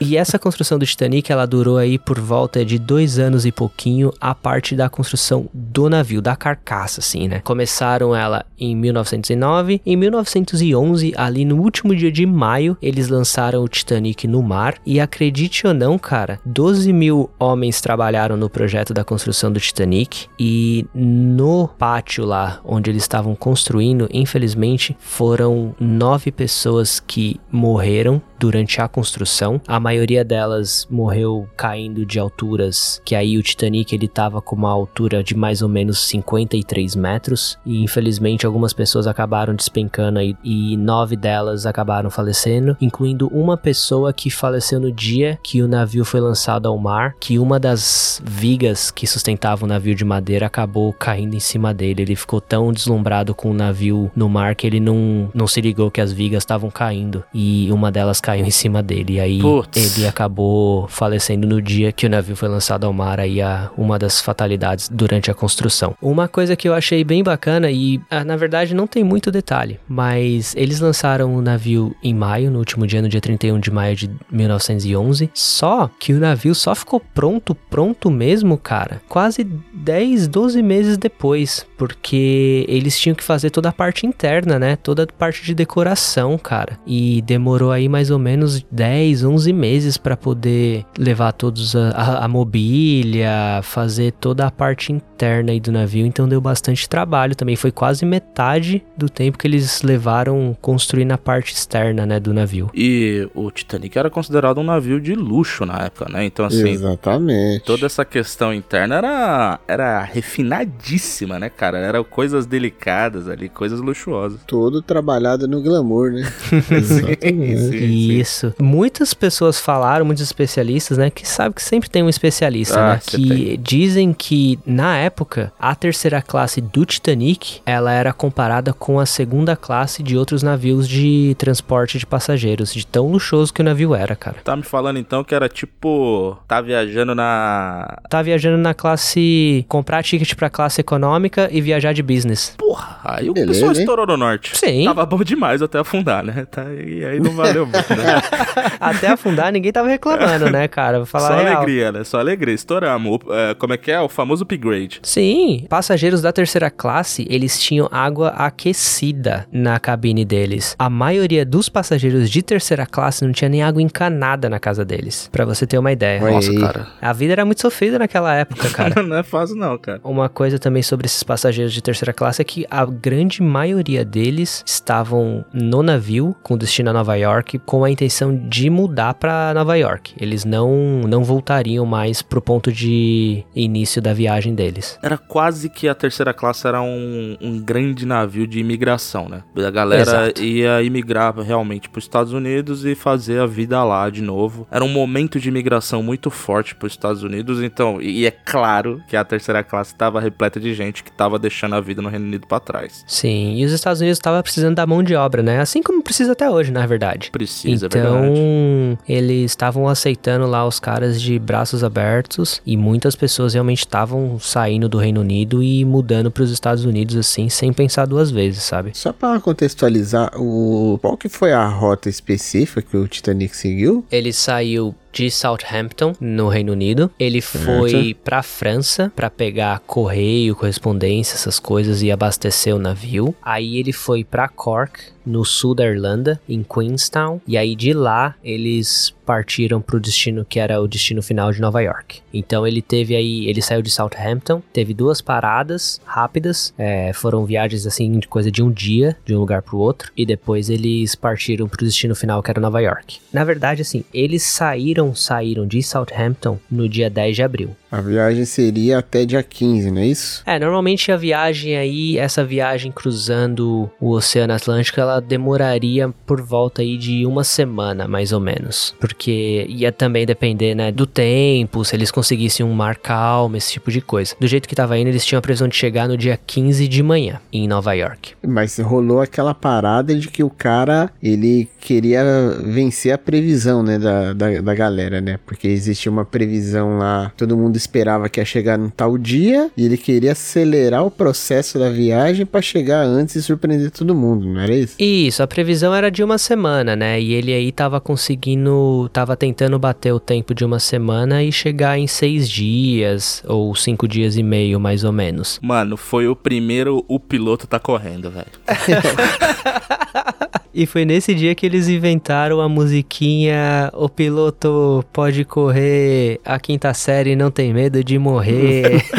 [0.00, 4.12] E essa construção do Titanic, ela durou aí por volta de dois anos e pouquinho
[4.20, 7.40] a parte da construção do navio, da carcaça, assim, né?
[7.40, 13.68] Começaram ela em 1909, em 1911, ali no último dia de maio, eles lançaram o
[13.68, 19.04] Titanic no mar e acredite ou não, cara, 12 mil homens trabalharam no projeto da
[19.04, 27.00] construção do Titanic e no pátio lá onde eles estavam construindo, infelizmente, foram nove pessoas
[27.00, 29.60] que morreram durante a construção.
[29.68, 34.70] A maioria delas morreu caindo de alturas, que aí o Titanic ele tava com uma
[34.70, 40.76] altura de mais ou menos 53 metros e infelizmente algumas pessoas acabaram despencando aí, e
[40.76, 46.20] nove delas acabaram falecendo, incluindo uma pessoa que faleceu no dia que o navio foi
[46.20, 51.34] lançado ao mar, que uma das vigas que sustentavam o navio de madeira acabou caindo
[51.34, 52.02] em cima dele.
[52.02, 55.90] Ele ficou tão deslumbrado com o navio no mar que ele não, não se ligou
[55.90, 59.14] que as vigas estavam caindo e uma delas caiu em cima dele.
[59.14, 59.40] E aí
[59.74, 63.98] ele acabou falecendo no dia que o navio foi lançado ao mar, aí a, uma
[63.98, 65.94] das fatalidades durante a construção.
[66.00, 69.78] Uma coisa que eu achei bem bacana e ah, na verdade não tem muito detalhe,
[69.88, 73.96] mas eles lançaram o navio em maio, no último dia, no dia 31 de maio
[73.96, 75.30] de 1911.
[75.34, 81.66] Só que o navio só ficou pronto, pronto mesmo, cara, quase 10, 12 meses depois,
[81.76, 84.76] porque eles tinham que fazer toda a parte interna, né?
[84.76, 86.78] Toda a parte de decoração, cara.
[86.86, 92.24] E demorou aí mais ou menos 10, 11 meses para poder levar todos a, a,
[92.24, 97.56] a mobília, fazer toda a parte interna aí do navio, então deu bastante trabalho também.
[97.56, 102.70] Foi quase metade do tempo que eles levaram construindo a parte externa, né, do navio.
[102.74, 106.24] E o Titanic era considerado um navio de luxo na época, né?
[106.24, 107.64] Então, assim, Exatamente.
[107.64, 111.78] toda essa questão interna era, era refinadíssima, né, cara?
[111.78, 113.48] Eram coisas delicadas ali.
[113.48, 114.40] coisas luxuosas.
[114.46, 116.22] Todo trabalhado no glamour, né?
[116.82, 118.12] Sim, sim.
[118.18, 118.54] Isso.
[118.60, 123.00] Muitas pessoas falaram, muitos especialistas, né, que sabe que sempre tem um especialista, Ah, né,
[123.04, 123.60] que tem.
[123.60, 125.11] dizem que na época
[125.58, 130.88] a terceira classe do Titanic, ela era comparada com a segunda classe de outros navios
[130.88, 134.36] de transporte de passageiros, de tão luxuoso que o navio era, cara.
[134.44, 136.36] Tá me falando então que era tipo.
[136.48, 137.98] Tá viajando na.
[138.08, 142.54] Tá viajando na classe comprar ticket pra classe econômica e viajar de business.
[142.58, 143.78] Porra, aí o Beleza, pessoal hein?
[143.80, 144.56] estourou no norte.
[144.56, 144.84] Sim.
[144.84, 146.46] Tava bom demais até afundar, né?
[146.50, 148.20] Tá, e aí não valeu muito, né?
[148.80, 150.98] Até afundar ninguém tava reclamando, né, cara?
[150.98, 151.56] Vou falar Só real.
[151.56, 152.04] alegria, né?
[152.04, 152.54] Só alegria.
[152.54, 153.18] Estouramos.
[153.24, 154.00] O- é, como é que é?
[154.00, 155.00] O famoso upgrade.
[155.02, 160.74] Sim, passageiros da terceira classe, eles tinham água aquecida na cabine deles.
[160.78, 165.28] A maioria dos passageiros de terceira classe não tinha nem água encanada na casa deles,
[165.32, 166.22] Pra você ter uma ideia.
[166.22, 166.58] Olha Nossa, aí.
[166.60, 166.86] cara.
[167.00, 169.02] A vida era muito sofrida naquela época, cara.
[169.02, 170.00] não é fácil, não, cara.
[170.04, 174.62] Uma coisa também sobre esses passageiros de terceira classe é que a grande maioria deles
[174.66, 179.76] estavam no navio com destino a Nova York com a intenção de mudar pra Nova
[179.76, 180.14] York.
[180.18, 184.81] Eles não não voltariam mais pro ponto de início da viagem deles.
[185.02, 189.42] Era quase que a terceira classe era um, um grande navio de imigração, né?
[189.56, 190.42] A galera Exato.
[190.42, 194.66] ia imigrar realmente para os Estados Unidos e fazer a vida lá de novo.
[194.70, 199.02] Era um momento de imigração muito forte para os Estados Unidos, então, e é claro
[199.08, 202.26] que a terceira classe estava repleta de gente que estava deixando a vida no Reino
[202.26, 203.04] Unido para trás.
[203.06, 205.60] Sim, e os Estados Unidos estavam precisando da mão de obra, né?
[205.60, 207.30] Assim como precisa até hoje, na verdade.
[207.30, 208.98] Precisa, é então, verdade.
[209.08, 214.71] eles estavam aceitando lá os caras de braços abertos e muitas pessoas realmente estavam saindo
[214.80, 218.92] do Reino Unido e mudando para os Estados Unidos assim, sem pensar duas vezes, sabe?
[218.94, 224.04] Só pra contextualizar, o qual que foi a rota específica que o Titanic seguiu?
[224.10, 227.10] Ele saiu de Southampton, no Reino Unido.
[227.18, 233.34] Ele foi pra França pra pegar correio, correspondência, essas coisas e abastecer o navio.
[233.42, 237.40] Aí ele foi pra Cork, no sul da Irlanda, em Queenstown.
[237.46, 241.80] E aí de lá eles partiram pro destino que era o destino final de Nova
[241.80, 242.20] York.
[242.34, 247.86] Então ele teve aí, ele saiu de Southampton, teve duas paradas rápidas, é, foram viagens
[247.86, 251.68] assim de coisa de um dia, de um lugar pro outro, e depois eles partiram
[251.68, 253.20] pro destino final que era Nova York.
[253.32, 257.76] Na verdade, assim, eles saíram, saíram de Southampton no dia 10 de abril.
[257.92, 260.42] A viagem seria até dia 15, não é isso?
[260.46, 266.80] É, normalmente a viagem aí, essa viagem cruzando o Oceano Atlântico, ela demoraria por volta
[266.80, 268.94] aí de uma semana, mais ou menos.
[268.98, 273.90] Porque ia também depender, né, do tempo, se eles conseguissem um mar calmo, esse tipo
[273.90, 274.34] de coisa.
[274.40, 277.02] Do jeito que tava indo, eles tinham a previsão de chegar no dia 15 de
[277.02, 278.32] manhã, em Nova York.
[278.42, 282.24] Mas rolou aquela parada de que o cara, ele queria
[282.64, 285.38] vencer a previsão, né, da, da, da galera, né?
[285.44, 289.84] Porque existia uma previsão lá, todo mundo esperava que ia chegar num tal dia, e
[289.84, 294.60] ele queria acelerar o processo da viagem pra chegar antes e surpreender todo mundo, não
[294.60, 294.94] era isso?
[294.98, 297.20] Isso, a previsão era de uma semana, né?
[297.20, 301.98] E ele aí tava conseguindo, tava tentando bater o tempo de uma semana e chegar
[301.98, 305.58] em seis dias, ou cinco dias e meio, mais ou menos.
[305.62, 308.46] Mano, foi o primeiro o piloto tá correndo, velho.
[310.74, 316.94] E foi nesse dia que eles inventaram a musiquinha O piloto pode correr, a quinta
[316.94, 319.04] série não tem medo de morrer.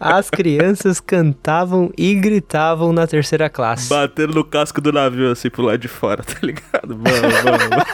[0.00, 3.88] As crianças cantavam e gritavam na terceira classe.
[3.88, 6.88] Batendo no casco do navio assim pro lado de fora, tá ligado?
[6.98, 7.84] Vamos, vamos.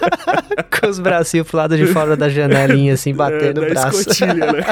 [0.80, 4.00] com os bracinhos pro lado de fora da janelinha, assim, batendo É, o braço.
[4.00, 4.64] escotilha, né?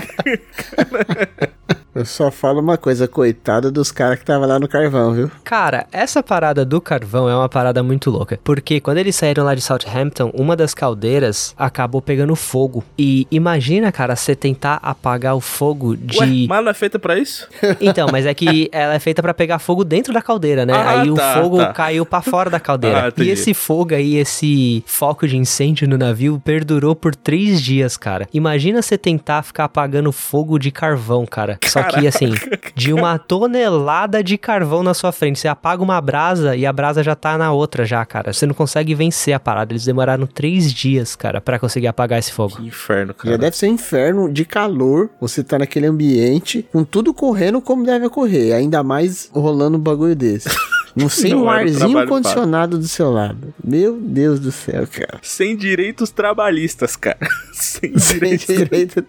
[1.97, 5.31] Eu só falo uma coisa, coitada dos caras que tava lá no carvão, viu?
[5.43, 8.39] Cara, essa parada do carvão é uma parada muito louca.
[8.45, 12.85] Porque quando eles saíram lá de Southampton, uma das caldeiras acabou pegando fogo.
[12.99, 16.19] E imagina, cara, você tentar apagar o fogo de.
[16.19, 17.49] Ué, mas não é feita pra isso?
[17.81, 20.73] Então, mas é que ela é feita pra pegar fogo dentro da caldeira, né?
[20.75, 21.73] Ah, aí tá, o fogo tá.
[21.73, 23.05] caiu pra fora da Ah, caldeira.
[23.07, 23.31] e entendi.
[23.31, 28.29] esse fogo aí, esse foco de incêndio no navio, perdurou por três dias, cara.
[28.35, 31.59] Imagina você tentar ficar apagando fogo de carvão, cara.
[31.65, 32.35] Só que assim,
[32.75, 35.39] de uma tonelada de carvão na sua frente.
[35.39, 38.33] Você apaga uma brasa e a brasa já tá na outra já, cara.
[38.33, 39.73] Você não consegue vencer a parada.
[39.73, 42.57] Eles demoraram três dias, cara, pra conseguir apagar esse fogo.
[42.57, 43.39] Que inferno, Já cara.
[43.39, 48.07] deve ser um inferno de calor, você tá naquele ambiente, com tudo correndo como deve
[48.07, 50.49] ocorrer, ainda mais rolando um bagulho desse.
[50.97, 53.53] Não sem Não um arzinho condicionado do seu lado.
[53.63, 55.19] Meu Deus do céu, cara.
[55.21, 57.19] Sem direitos trabalhistas, cara.
[57.53, 59.07] Sem Sem direitos direito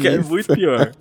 [0.00, 0.92] Que é muito pior.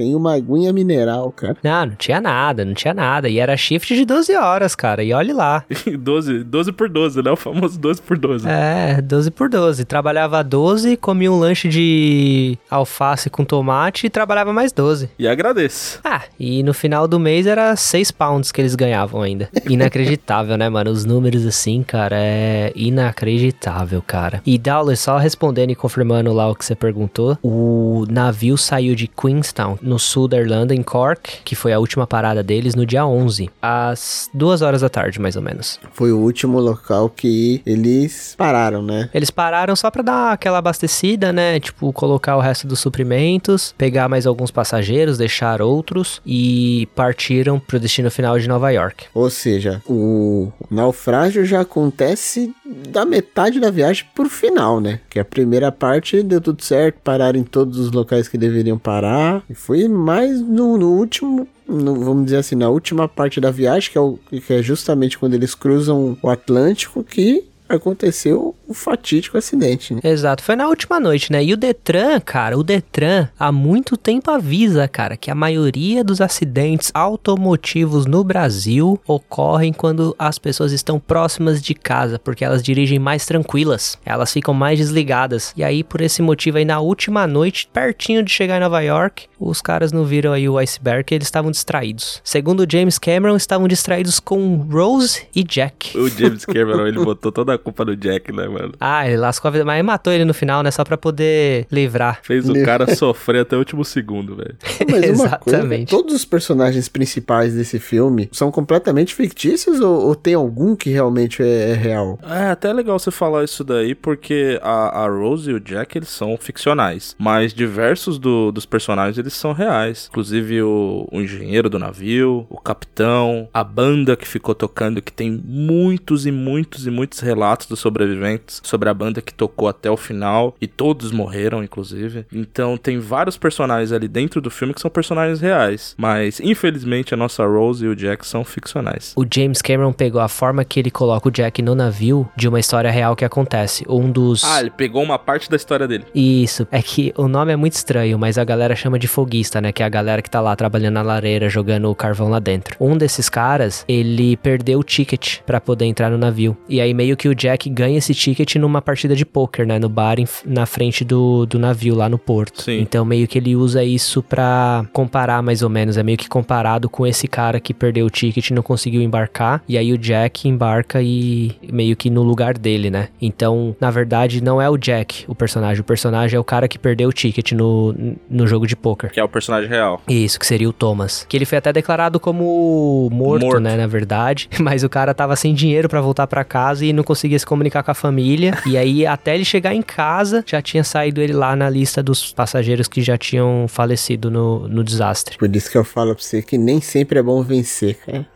[0.00, 1.58] Tem uma aguinha mineral, cara.
[1.62, 3.28] Não, não tinha nada, não tinha nada.
[3.28, 5.04] E era shift de 12 horas, cara.
[5.04, 5.62] E olhe lá.
[5.98, 7.30] 12, 12 por 12, né?
[7.30, 8.48] O famoso 12 por 12.
[8.48, 9.84] É, 12 por 12.
[9.84, 15.10] Trabalhava 12, comia um lanche de alface com tomate e trabalhava mais 12.
[15.18, 16.00] E agradeço.
[16.02, 19.50] Ah, e no final do mês era 6 pounds que eles ganhavam ainda.
[19.68, 20.90] Inacreditável, né, mano?
[20.90, 24.40] Os números assim, cara, é inacreditável, cara.
[24.46, 29.06] E Dowler, só respondendo e confirmando lá o que você perguntou, o navio saiu de
[29.06, 33.04] Queenstown, no sul da Irlanda, em Cork, que foi a última parada deles, no dia
[33.04, 35.80] 11, às 2 horas da tarde, mais ou menos.
[35.92, 39.10] Foi o último local que eles pararam, né?
[39.12, 41.58] Eles pararam só pra dar aquela abastecida, né?
[41.58, 47.80] Tipo, colocar o resto dos suprimentos, pegar mais alguns passageiros, deixar outros e partiram pro
[47.80, 49.06] destino final de Nova York.
[49.12, 52.54] Ou seja, o naufrágio já acontece
[52.88, 55.00] da metade da viagem pro final, né?
[55.10, 59.42] Que a primeira parte deu tudo certo, pararam em todos os locais que deveriam parar.
[59.50, 63.92] E foi mais no, no último no, vamos dizer assim, na última parte da viagem,
[63.92, 69.36] que é, o, que é justamente quando eles cruzam o Atlântico, que aconteceu o fatídico
[69.36, 70.00] acidente, né?
[70.04, 71.42] Exato, foi na última noite, né?
[71.42, 76.20] E o Detran, cara, o Detran há muito tempo avisa, cara, que a maioria dos
[76.20, 83.00] acidentes automotivos no Brasil ocorrem quando as pessoas estão próximas de casa, porque elas dirigem
[83.00, 85.52] mais tranquilas, elas ficam mais desligadas.
[85.56, 89.24] E aí, por esse motivo aí, na última noite, pertinho de chegar em Nova York,
[89.36, 92.20] os caras não viram aí o iceberg, eles estavam distraídos.
[92.22, 95.98] Segundo James Cameron, estavam distraídos com Rose e Jack.
[95.98, 98.59] O James Cameron, ele botou toda a culpa no Jack, né, mano?
[98.80, 100.70] Ah, ele lascou a vida, mas matou ele no final, né?
[100.70, 102.20] Só pra poder livrar.
[102.22, 104.56] Fez o cara sofrer até o último segundo, velho.
[104.90, 110.34] Mas uma coisa, todos os personagens principais desse filme são completamente fictícios ou, ou tem
[110.34, 112.18] algum que realmente é, é real?
[112.28, 116.08] É até legal você falar isso daí, porque a, a Rose e o Jack, eles
[116.08, 117.14] são ficcionais.
[117.18, 120.08] Mas diversos do- dos personagens, eles são reais.
[120.10, 125.30] Inclusive o, o engenheiro do navio, o capitão, a banda que ficou tocando, que tem
[125.44, 129.96] muitos e muitos e muitos relatos dos sobreviventes sobre a banda que tocou até o
[129.96, 130.54] final.
[130.60, 132.26] E todos morreram, inclusive.
[132.32, 135.94] Então tem vários personagens ali dentro do filme que são personagens reais.
[135.96, 139.12] Mas, infelizmente, a nossa Rose e o Jack são ficcionais.
[139.16, 142.60] O James Cameron pegou a forma que ele coloca o Jack no navio de uma
[142.60, 143.84] história real que acontece.
[143.88, 144.44] Um dos.
[144.44, 146.04] Ah, ele pegou uma parte da história dele.
[146.14, 149.72] Isso, é que o nome é muito estranho, mas a galera chama de foguista, né?
[149.72, 152.76] Que é a galera que tá lá trabalhando na lareira, jogando o carvão lá dentro.
[152.80, 156.56] Um desses caras, ele perdeu o ticket pra poder entrar no navio.
[156.68, 159.78] E aí meio que o Jack ganha esse ticket numa partida de pôquer, né?
[159.78, 162.62] No bar em- na frente do, do navio, lá no porto.
[162.62, 162.80] Sim.
[162.80, 165.96] Então meio que ele usa isso pra comparar mais ou menos.
[165.96, 169.62] É meio que comparado com esse cara que perdeu o ticket e não conseguiu embarcar.
[169.68, 173.08] E aí o Jack embarca e meio que no lugar dele, né?
[173.20, 175.80] Então, na verdade, não é o Jack o personagem.
[175.80, 177.94] O personagem é o cara que perdeu o ticket no,
[178.28, 179.10] no jogo de poker.
[179.10, 180.00] Que é o personagem real.
[180.08, 181.26] Isso, que seria o Thomas.
[181.28, 183.60] Que ele foi até declarado como morto, Morto.
[183.60, 184.48] né, na verdade.
[184.60, 187.82] Mas o cara tava sem dinheiro pra voltar pra casa e não conseguia se comunicar
[187.82, 188.29] com a família.
[188.66, 192.32] E aí, até ele chegar em casa, já tinha saído ele lá na lista dos
[192.32, 195.36] passageiros que já tinham falecido no, no desastre.
[195.38, 198.26] Por isso que eu falo pra você que nem sempre é bom vencer, cara.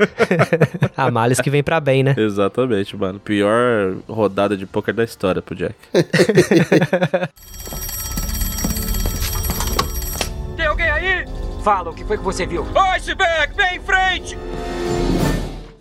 [0.97, 2.15] A males que vem pra bem, né?
[2.17, 3.21] Exatamente, mano.
[3.21, 5.75] Pior rodada de poker da história pro Jack.
[10.57, 11.25] Tem alguém aí?
[11.63, 12.67] Fala, o que foi que você viu?
[12.75, 14.37] Iceberg, vem em frente!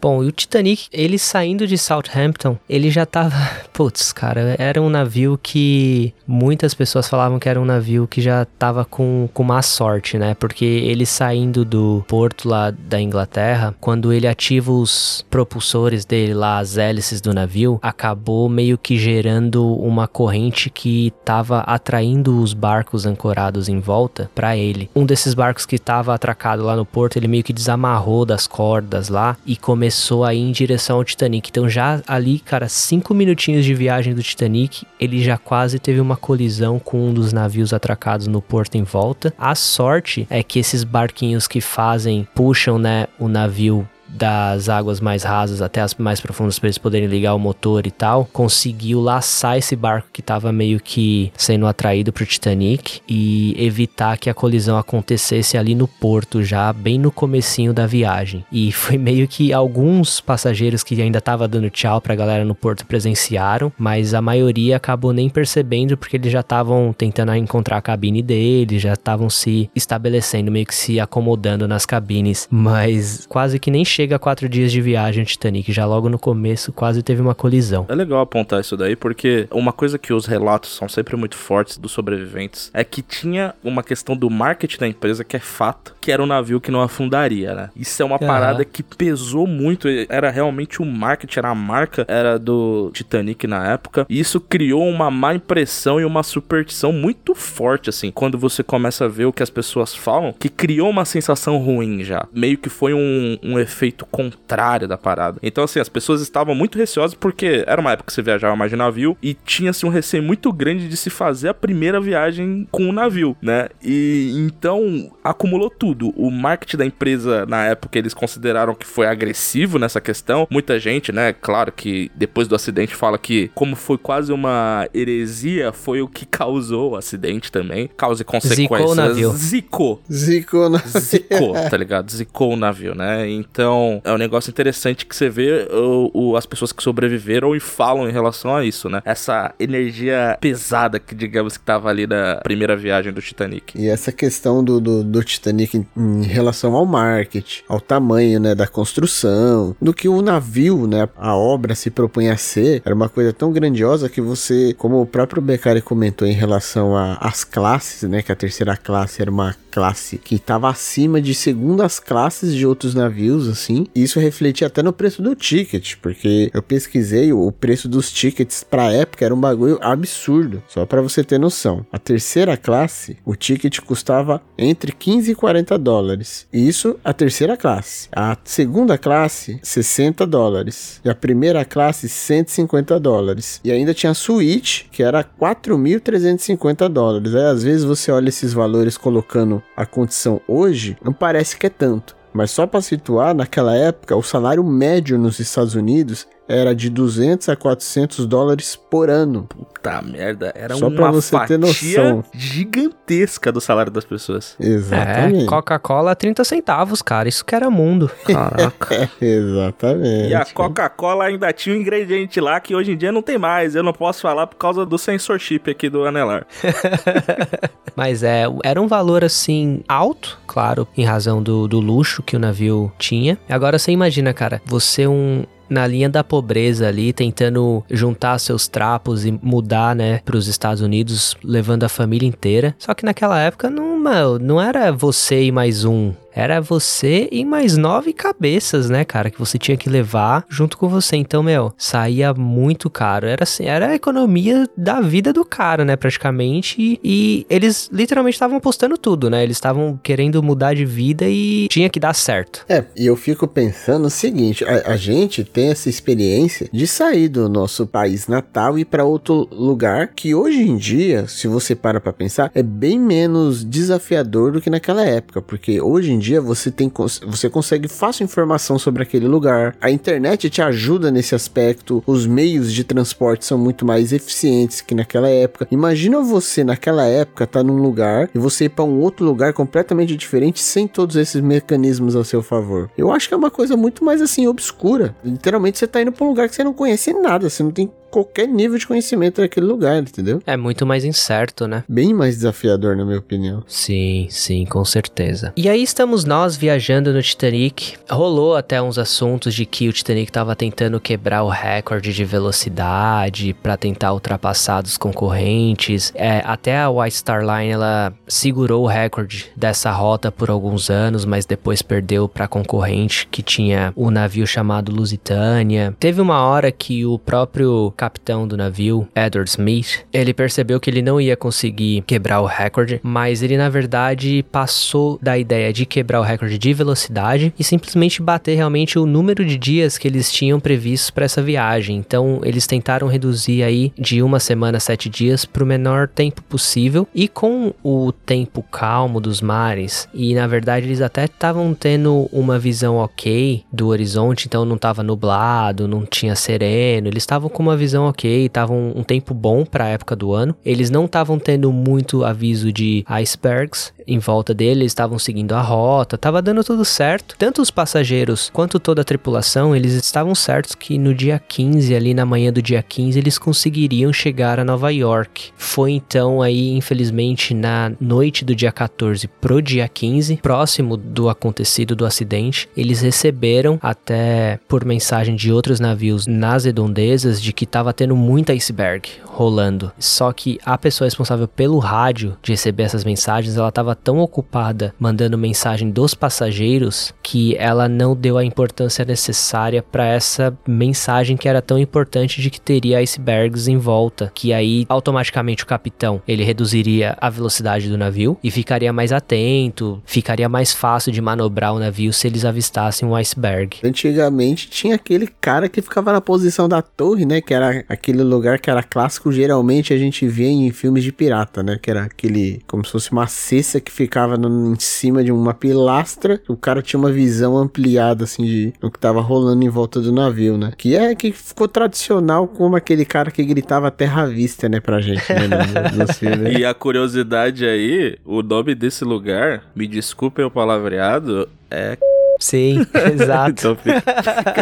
[0.03, 3.37] Bom, e o Titanic, ele saindo de Southampton, ele já tava.
[3.71, 8.43] Putz, cara, era um navio que muitas pessoas falavam que era um navio que já
[8.59, 10.35] tava com, com má sorte, né?
[10.35, 16.59] Porque ele saindo do porto lá da Inglaterra, quando ele ativa os propulsores dele lá,
[16.59, 23.05] as hélices do navio, acabou meio que gerando uma corrente que tava atraindo os barcos
[23.05, 24.89] ancorados em volta pra ele.
[24.93, 29.07] Um desses barcos que tava atracado lá no porto, ele meio que desamarrou das cordas
[29.07, 29.92] lá e começou
[30.23, 31.49] a ir em direção ao Titanic.
[31.49, 36.17] Então já ali, cara, cinco minutinhos de viagem do Titanic, ele já quase teve uma
[36.17, 39.33] colisão com um dos navios atracados no porto em volta.
[39.37, 45.23] A sorte é que esses barquinhos que fazem, puxam, né, o navio das águas mais
[45.23, 49.57] rasas até as mais profundas para eles poderem ligar o motor e tal, conseguiu laçar
[49.57, 54.77] esse barco que tava meio que sendo atraído pro Titanic e evitar que a colisão
[54.77, 58.45] acontecesse ali no porto já bem no comecinho da viagem.
[58.51, 62.85] E foi meio que alguns passageiros que ainda tava dando tchau pra galera no porto
[62.85, 68.21] presenciaram, mas a maioria acabou nem percebendo porque eles já estavam tentando encontrar a cabine
[68.21, 73.83] deles, já estavam se estabelecendo, meio que se acomodando nas cabines, mas quase que nem
[73.83, 75.71] chega chega a quatro dias de viagem o Titanic.
[75.71, 77.85] Já logo no começo quase teve uma colisão.
[77.87, 81.77] É legal apontar isso daí, porque uma coisa que os relatos são sempre muito fortes
[81.77, 86.11] dos sobreviventes é que tinha uma questão do marketing da empresa que é fato, que
[86.11, 87.69] era um navio que não afundaria, né?
[87.75, 88.27] Isso é uma uhum.
[88.27, 89.87] parada que pesou muito.
[90.09, 94.05] Era realmente o marketing, era a marca, era do Titanic na época.
[94.09, 99.05] E isso criou uma má impressão e uma superstição muito forte, assim, quando você começa
[99.05, 102.27] a ver o que as pessoas falam, que criou uma sensação ruim já.
[102.33, 105.39] Meio que foi um, um efeito contrário da parada.
[105.41, 108.71] Então, assim, as pessoas estavam muito receosas porque era uma época que você viajava mais
[108.71, 112.89] de navio e tinha-se um receio muito grande de se fazer a primeira viagem com
[112.89, 113.69] o navio, né?
[113.83, 116.09] E então acumulou tudo.
[116.15, 120.47] O marketing da empresa na época eles consideraram que foi agressivo nessa questão.
[120.49, 121.33] Muita gente, né?
[121.33, 126.25] Claro que depois do acidente fala que, como foi quase uma heresia, foi o que
[126.43, 127.89] causou o acidente também.
[127.97, 128.79] Causa e consequências.
[128.79, 129.31] Zicou o navio.
[129.31, 130.01] Zicou.
[130.11, 130.99] Zicou o navio.
[130.99, 132.11] Zicou, tá ligado?
[132.11, 133.29] Zicou o navio, né?
[133.29, 137.59] Então, é um negócio interessante que você vê o, o, as pessoas que sobreviveram e
[137.59, 139.01] falam em relação a isso, né?
[139.05, 143.79] Essa energia pesada que, digamos, que tava ali na primeira viagem do Titanic.
[143.79, 148.55] E essa questão do, do, do Titanic em, em, relação ao marketing, ao tamanho, né,
[148.55, 153.09] da construção, do que o navio, né, a obra se propõe a ser, era uma
[153.09, 158.21] coisa tão grandiosa que você, como o próprio Beccari comentou em relação às classes, né,
[158.21, 162.93] que a terceira classe era uma classe que estava acima de segundas classes de outros
[162.93, 163.72] navios, assim.
[163.95, 168.63] E isso refletia até no preço do ticket, porque eu pesquisei o preço dos tickets
[168.63, 171.85] pra época era um bagulho absurdo, só para você ter noção.
[171.91, 176.47] A terceira classe, o ticket custava entre 15 e 40 dólares.
[176.51, 178.07] Isso a terceira classe.
[178.11, 181.01] A segunda classe, 60 dólares.
[181.03, 183.59] E a primeira classe, 150 dólares.
[183.63, 187.35] E ainda tinha a suíte, que era 4.350 dólares.
[187.35, 191.69] Aí às vezes você olha esses valores colocando a condição hoje, não parece que é
[191.69, 192.15] tanto.
[192.33, 197.49] Mas só para situar, naquela época, o salário médio nos Estados Unidos era de 200
[197.49, 199.43] a 400 dólares por ano.
[199.43, 202.23] Puta merda, era Só uma pra você ter noção.
[202.33, 204.55] gigantesca do salário das pessoas.
[204.59, 205.43] Exatamente.
[205.43, 208.09] É, Coca-Cola 30 centavos, cara, isso que era mundo.
[208.25, 209.09] Caraca.
[209.19, 210.29] Exatamente.
[210.29, 213.75] E a Coca-Cola ainda tinha um ingrediente lá que hoje em dia não tem mais.
[213.75, 216.45] Eu não posso falar por causa do censorship aqui do Anelar.
[217.95, 222.39] Mas é, era um valor assim alto, claro, em razão do, do luxo que o
[222.39, 223.37] navio tinha.
[223.47, 229.25] Agora você imagina, cara, você um, na linha da pobreza ali, tentando juntar seus trapos
[229.25, 232.75] e mudar, né, para os Estados Unidos, levando a família inteira.
[232.77, 233.97] Só que naquela época não,
[234.39, 239.39] não era você e mais um era você e mais nove cabeças, né, cara, que
[239.39, 241.15] você tinha que levar junto com você.
[241.15, 243.27] Então, meu, saía muito caro.
[243.27, 246.81] Era assim, era a economia da vida do cara, né, praticamente.
[246.81, 249.43] E, e eles literalmente estavam apostando tudo, né?
[249.43, 252.65] Eles estavam querendo mudar de vida e tinha que dar certo.
[252.67, 257.27] É, e eu fico pensando o seguinte: a, a gente tem essa experiência de sair
[257.27, 261.99] do nosso país natal e para outro lugar que hoje em dia, se você para
[261.99, 266.71] para pensar, é bem menos desafiador do que naquela época, porque hoje em dia você
[266.71, 266.91] tem
[267.25, 269.75] você consegue fácil informação sobre aquele lugar.
[269.81, 272.01] A internet te ajuda nesse aspecto.
[272.07, 275.67] Os meios de transporte são muito mais eficientes que naquela época.
[275.69, 280.15] Imagina você naquela época tá num lugar e você ir para um outro lugar completamente
[280.15, 282.89] diferente sem todos esses mecanismos ao seu favor.
[282.97, 285.15] Eu acho que é uma coisa muito mais assim obscura.
[285.23, 287.91] Literalmente você tá indo para um lugar que você não conhece nada, você não tem
[288.13, 290.39] qualquer nível de conhecimento daquele lugar, entendeu?
[290.45, 291.83] É muito mais incerto, né?
[291.89, 293.63] Bem mais desafiador, na minha opinião.
[293.67, 295.51] Sim, sim, com certeza.
[295.57, 297.95] E aí estamos nós viajando no Titanic.
[298.07, 303.55] Rolou até uns assuntos de que o Titanic estava tentando quebrar o recorde de velocidade
[303.63, 306.13] para tentar ultrapassar os concorrentes.
[306.15, 311.25] É, até a White Star Line ela segurou o recorde dessa rota por alguns anos,
[311.25, 315.95] mas depois perdeu para concorrente que tinha o um navio chamado Lusitânia.
[315.99, 321.01] Teve uma hora que o próprio capitão do navio, Edward Smith, ele percebeu que ele
[321.01, 326.02] não ia conseguir quebrar o recorde, mas ele na verdade passou da ideia de quebrar
[326.19, 330.59] o recorde de velocidade e simplesmente bater realmente o número de dias que eles tinham
[330.59, 331.97] previstos para essa viagem.
[331.97, 336.41] Então eles tentaram reduzir aí de uma semana a sete dias para o menor tempo
[336.43, 342.29] possível e com o tempo calmo dos mares e na verdade eles até estavam tendo
[342.31, 347.61] uma visão ok do horizonte, então não estava nublado, não tinha sereno, eles estavam com
[347.61, 350.55] uma visão ok, tava um, um tempo bom para a época do ano.
[350.65, 353.93] Eles não estavam tendo muito aviso de icebergs.
[354.07, 357.35] Em volta dele, estavam seguindo a rota, tava dando tudo certo.
[357.37, 362.13] Tanto os passageiros quanto toda a tripulação, eles estavam certos que no dia 15, ali
[362.13, 365.51] na manhã do dia 15, eles conseguiriam chegar a Nova York.
[365.57, 371.95] Foi então aí, infelizmente, na noite do dia 14 pro dia 15, próximo do acontecido
[371.95, 377.93] do acidente, eles receberam até por mensagem de outros navios nas redondezas de que tava
[377.93, 379.91] tendo muito iceberg rolando.
[379.97, 384.93] Só que a pessoa responsável pelo rádio de receber essas mensagens, ela estava tão ocupada
[384.99, 391.47] mandando mensagem dos passageiros que ela não deu a importância necessária para essa mensagem que
[391.47, 396.43] era tão importante de que teria icebergs em volta, que aí automaticamente o capitão ele
[396.43, 401.79] reduziria a velocidade do navio e ficaria mais atento, ficaria mais fácil de manobrar o
[401.79, 403.77] navio se eles avistassem um iceberg.
[403.83, 407.41] Antigamente tinha aquele cara que ficava na posição da torre, né?
[407.41, 411.63] Que era aquele lugar que era clássico, geralmente a gente vê em filmes de pirata,
[411.63, 411.79] né?
[411.81, 415.53] Que era aquele, como se fosse uma cesta que ficava no, em cima de uma
[415.53, 416.41] pilastra.
[416.47, 420.11] O cara tinha uma visão ampliada, assim, de o que tava rolando em volta do
[420.11, 420.71] navio, né?
[420.75, 425.01] Que é que ficou tradicional como aquele cara que gritava terra à vista, né, pra
[425.01, 425.47] gente, né?
[425.47, 426.57] No, no filme.
[426.57, 431.97] E a curiosidade aí, o nome desse lugar, me desculpem o palavreado, é.
[432.39, 433.51] Sim, exato.
[433.51, 434.03] então fica,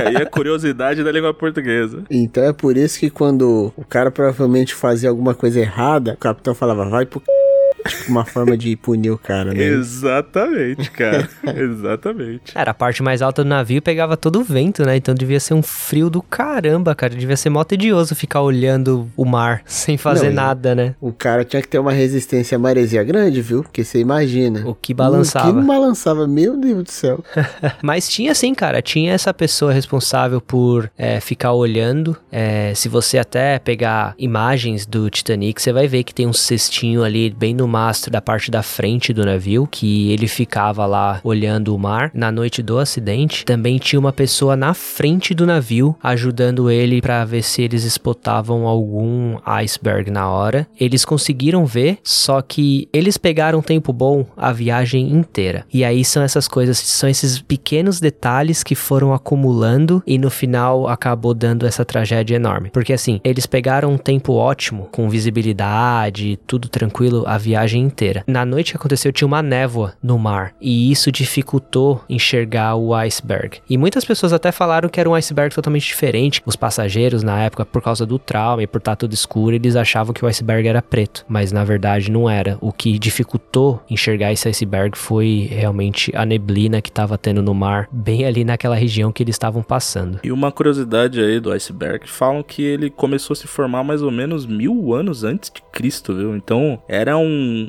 [0.07, 2.03] aí a curiosidade da língua portuguesa.
[2.09, 6.53] Então é por isso que quando o cara provavelmente fazia alguma coisa errada, o capitão
[6.53, 7.41] falava, vai pro c...
[7.88, 9.63] Tipo, uma forma de punir o cara, né?
[9.63, 11.29] Exatamente, cara.
[11.55, 12.53] Exatamente.
[12.55, 14.95] Era a parte mais alta do navio pegava todo o vento, né?
[14.95, 17.13] Então devia ser um frio do caramba, cara.
[17.15, 20.95] Devia ser mó tedioso ficar olhando o mar sem fazer Não, nada, né?
[21.01, 23.63] O cara tinha que ter uma resistência à maresia grande, viu?
[23.63, 24.67] Porque você imagina.
[24.67, 25.49] O que balançava.
[25.49, 27.23] O que balançava, meu Deus do céu.
[27.82, 28.82] Mas tinha sim, cara.
[28.82, 32.15] Tinha essa pessoa responsável por é, ficar olhando.
[32.32, 37.03] É, se você até pegar imagens do Titanic, você vai ver que tem um cestinho
[37.03, 41.74] ali bem no mastro da parte da frente do navio, que ele ficava lá olhando
[41.74, 42.11] o mar.
[42.13, 47.24] Na noite do acidente, também tinha uma pessoa na frente do navio ajudando ele para
[47.24, 50.67] ver se eles spotavam algum iceberg na hora.
[50.78, 55.65] Eles conseguiram ver, só que eles pegaram tempo bom a viagem inteira.
[55.74, 60.89] E aí são essas coisas, são esses pequenos detalhes que foram acumulando e no final
[60.89, 62.69] acabou dando essa tragédia enorme.
[62.72, 68.24] Porque assim, eles pegaram um tempo ótimo, com visibilidade, tudo tranquilo a viagem inteira.
[68.28, 73.59] Na noite que aconteceu tinha uma névoa no mar e isso dificultou enxergar o iceberg.
[73.70, 76.41] E muitas pessoas até falaram que era um iceberg totalmente diferente.
[76.45, 80.14] Os passageiros na época, por causa do trauma e por estar tudo escuro, eles achavam
[80.14, 82.57] que o iceberg era preto, mas na verdade não era.
[82.62, 87.88] O que dificultou enxergar esse iceberg foi realmente a neblina que estava tendo no mar,
[87.91, 90.20] bem ali naquela região que eles estavam passando.
[90.24, 94.12] E uma curiosidade aí do iceberg, falam que ele começou a se formar mais ou
[94.12, 96.36] menos mil anos antes de Cristo, viu?
[96.36, 97.26] Então era um,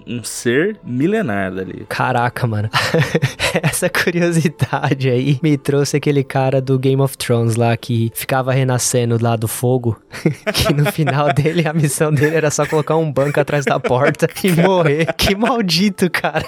[0.07, 1.85] um ser milenar dali.
[1.89, 2.69] Caraca, mano.
[3.63, 9.19] Essa curiosidade aí me trouxe aquele cara do Game of Thrones lá que ficava renascendo
[9.21, 10.01] lá do fogo.
[10.53, 14.29] que no final dele, a missão dele era só colocar um banco atrás da porta
[14.43, 15.13] e morrer.
[15.15, 16.45] Que maldito, cara.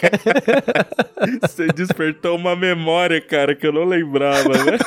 [1.43, 4.78] Você despertou uma memória, cara, que eu não lembrava, né?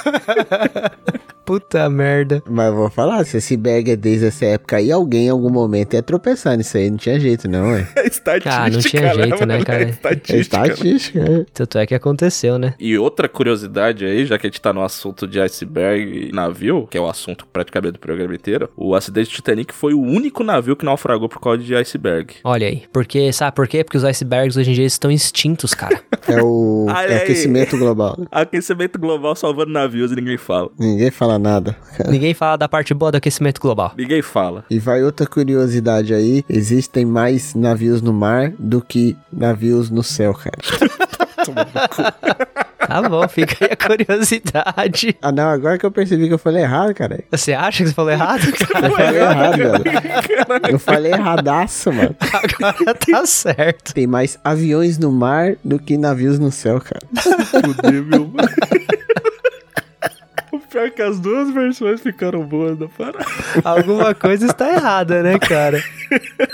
[1.48, 2.44] Puta merda.
[2.46, 5.50] Mas eu vou falar, se esse bag é desde essa época aí, alguém em algum
[5.50, 6.90] momento ia tropeçar nisso aí.
[6.92, 7.88] Não tinha jeito, não, é.
[7.96, 9.66] É estatística, Ah, não tinha jeito, né, mano?
[9.66, 9.84] cara?
[9.84, 10.58] É É estatística.
[10.60, 10.68] né?
[10.68, 11.20] estatística.
[11.20, 11.46] é.
[11.54, 12.74] Tanto é que aconteceu, né?
[12.78, 16.86] E outra curiosidade aí, já que a gente tá no assunto de iceberg e navio,
[16.92, 20.44] que é o assunto praticamente do programa inteiro, o acidente do Titanic foi o único
[20.44, 22.36] navio que naufragou por causa de iceberg.
[22.44, 22.84] Olha aí.
[22.92, 23.86] Porque, sabe por quê?
[23.86, 26.02] Porque os icebergs hoje em dia estão extintos, cara.
[26.28, 27.22] É o Olha é aí.
[27.24, 28.18] aquecimento global.
[28.30, 30.70] Aquecimento global salvando navios e ninguém fala.
[30.78, 31.76] Ninguém fala nada.
[32.08, 33.94] Ninguém fala da parte boa do aquecimento global.
[33.98, 34.66] Ninguém fala.
[34.70, 40.34] E vai outra curiosidade aí: existem mais navios no mar do que navios no céu,
[40.34, 40.58] cara.
[42.88, 45.18] Tá bom, fica aí a curiosidade.
[45.22, 47.22] Ah, não, agora que eu percebi que eu falei errado, cara.
[47.32, 48.88] Você acha que você falou errado, cara?
[48.88, 50.72] Eu falei errado, velho.
[50.72, 52.16] Eu falei erradaço, mano.
[52.20, 53.94] Agora tá certo.
[53.94, 57.06] Tem mais aviões no mar do que navios no céu, cara.
[57.46, 58.50] Fudeu, meu mano.
[60.70, 63.26] Pior que as duas versões ficaram boas da parada.
[63.64, 65.82] Alguma coisa está errada, né, cara?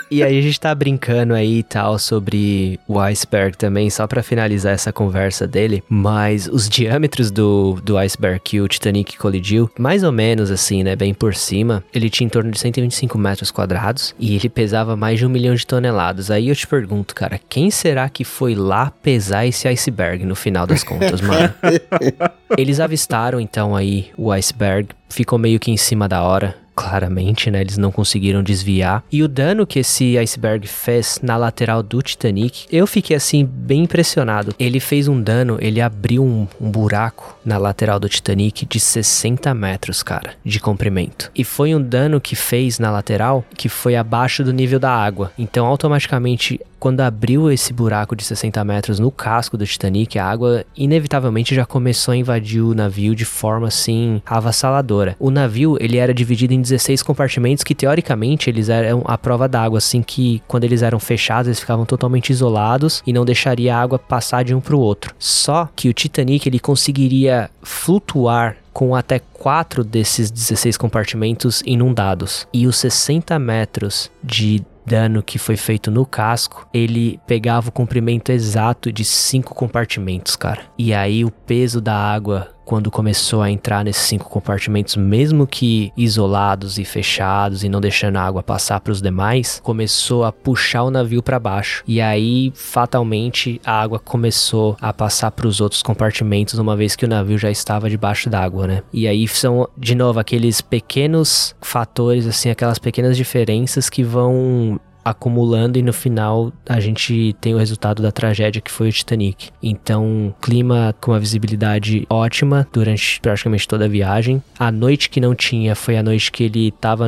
[0.09, 4.21] E aí a gente tá brincando aí e tal sobre o iceberg também, só pra
[4.21, 5.83] finalizar essa conversa dele.
[5.89, 10.95] Mas os diâmetros do, do iceberg que o Titanic colidiu, mais ou menos assim, né,
[10.95, 15.19] bem por cima, ele tinha em torno de 125 metros quadrados e ele pesava mais
[15.19, 16.29] de um milhão de toneladas.
[16.29, 20.67] Aí eu te pergunto, cara, quem será que foi lá pesar esse iceberg no final
[20.67, 21.53] das contas, mano?
[22.57, 26.55] Eles avistaram então aí o iceberg, ficou meio que em cima da hora.
[26.75, 27.61] claramente, né?
[27.61, 29.03] Eles não conseguiram desviar.
[29.11, 33.83] E o dano que esse iceberg fez na lateral do Titanic, eu fiquei assim bem
[33.83, 34.55] impressionado.
[34.57, 39.53] Ele fez um dano, ele abriu um, um buraco na lateral do Titanic de 60
[39.53, 41.31] metros, cara, de comprimento.
[41.35, 45.31] E foi um dano que fez na lateral que foi abaixo do nível da água.
[45.37, 50.65] Então, automaticamente, quando abriu esse buraco de 60 metros no casco do Titanic, a água
[50.75, 55.15] inevitavelmente já começou a invadir o navio de forma assim avassaladora.
[55.17, 59.77] O navio, ele era dividido em 16 compartimentos que teoricamente eles eram a prova d'água,
[59.77, 63.97] assim que quando eles eram fechados, eles ficavam totalmente isolados e não deixaria a água
[63.97, 65.15] passar de um para o outro.
[65.17, 72.45] Só que o Titanic ele conseguiria flutuar com até quatro desses 16 compartimentos inundados.
[72.51, 78.31] E os 60 metros de dano que foi feito no casco, ele pegava o comprimento
[78.31, 80.61] exato de cinco compartimentos, cara.
[80.77, 85.91] E aí o peso da água quando começou a entrar nesses cinco compartimentos, mesmo que
[85.97, 90.83] isolados e fechados e não deixando a água passar para os demais, começou a puxar
[90.83, 91.83] o navio para baixo.
[91.87, 97.05] E aí, fatalmente, a água começou a passar para os outros compartimentos, uma vez que
[97.05, 98.83] o navio já estava debaixo d'água, né?
[98.91, 105.77] E aí são, de novo, aqueles pequenos fatores, assim, aquelas pequenas diferenças que vão acumulando
[105.77, 109.49] e no final a gente tem o resultado da tragédia que foi o Titanic.
[109.61, 114.41] Então, clima com uma visibilidade ótima durante praticamente toda a viagem.
[114.57, 117.07] A noite que não tinha foi a noite que ele estava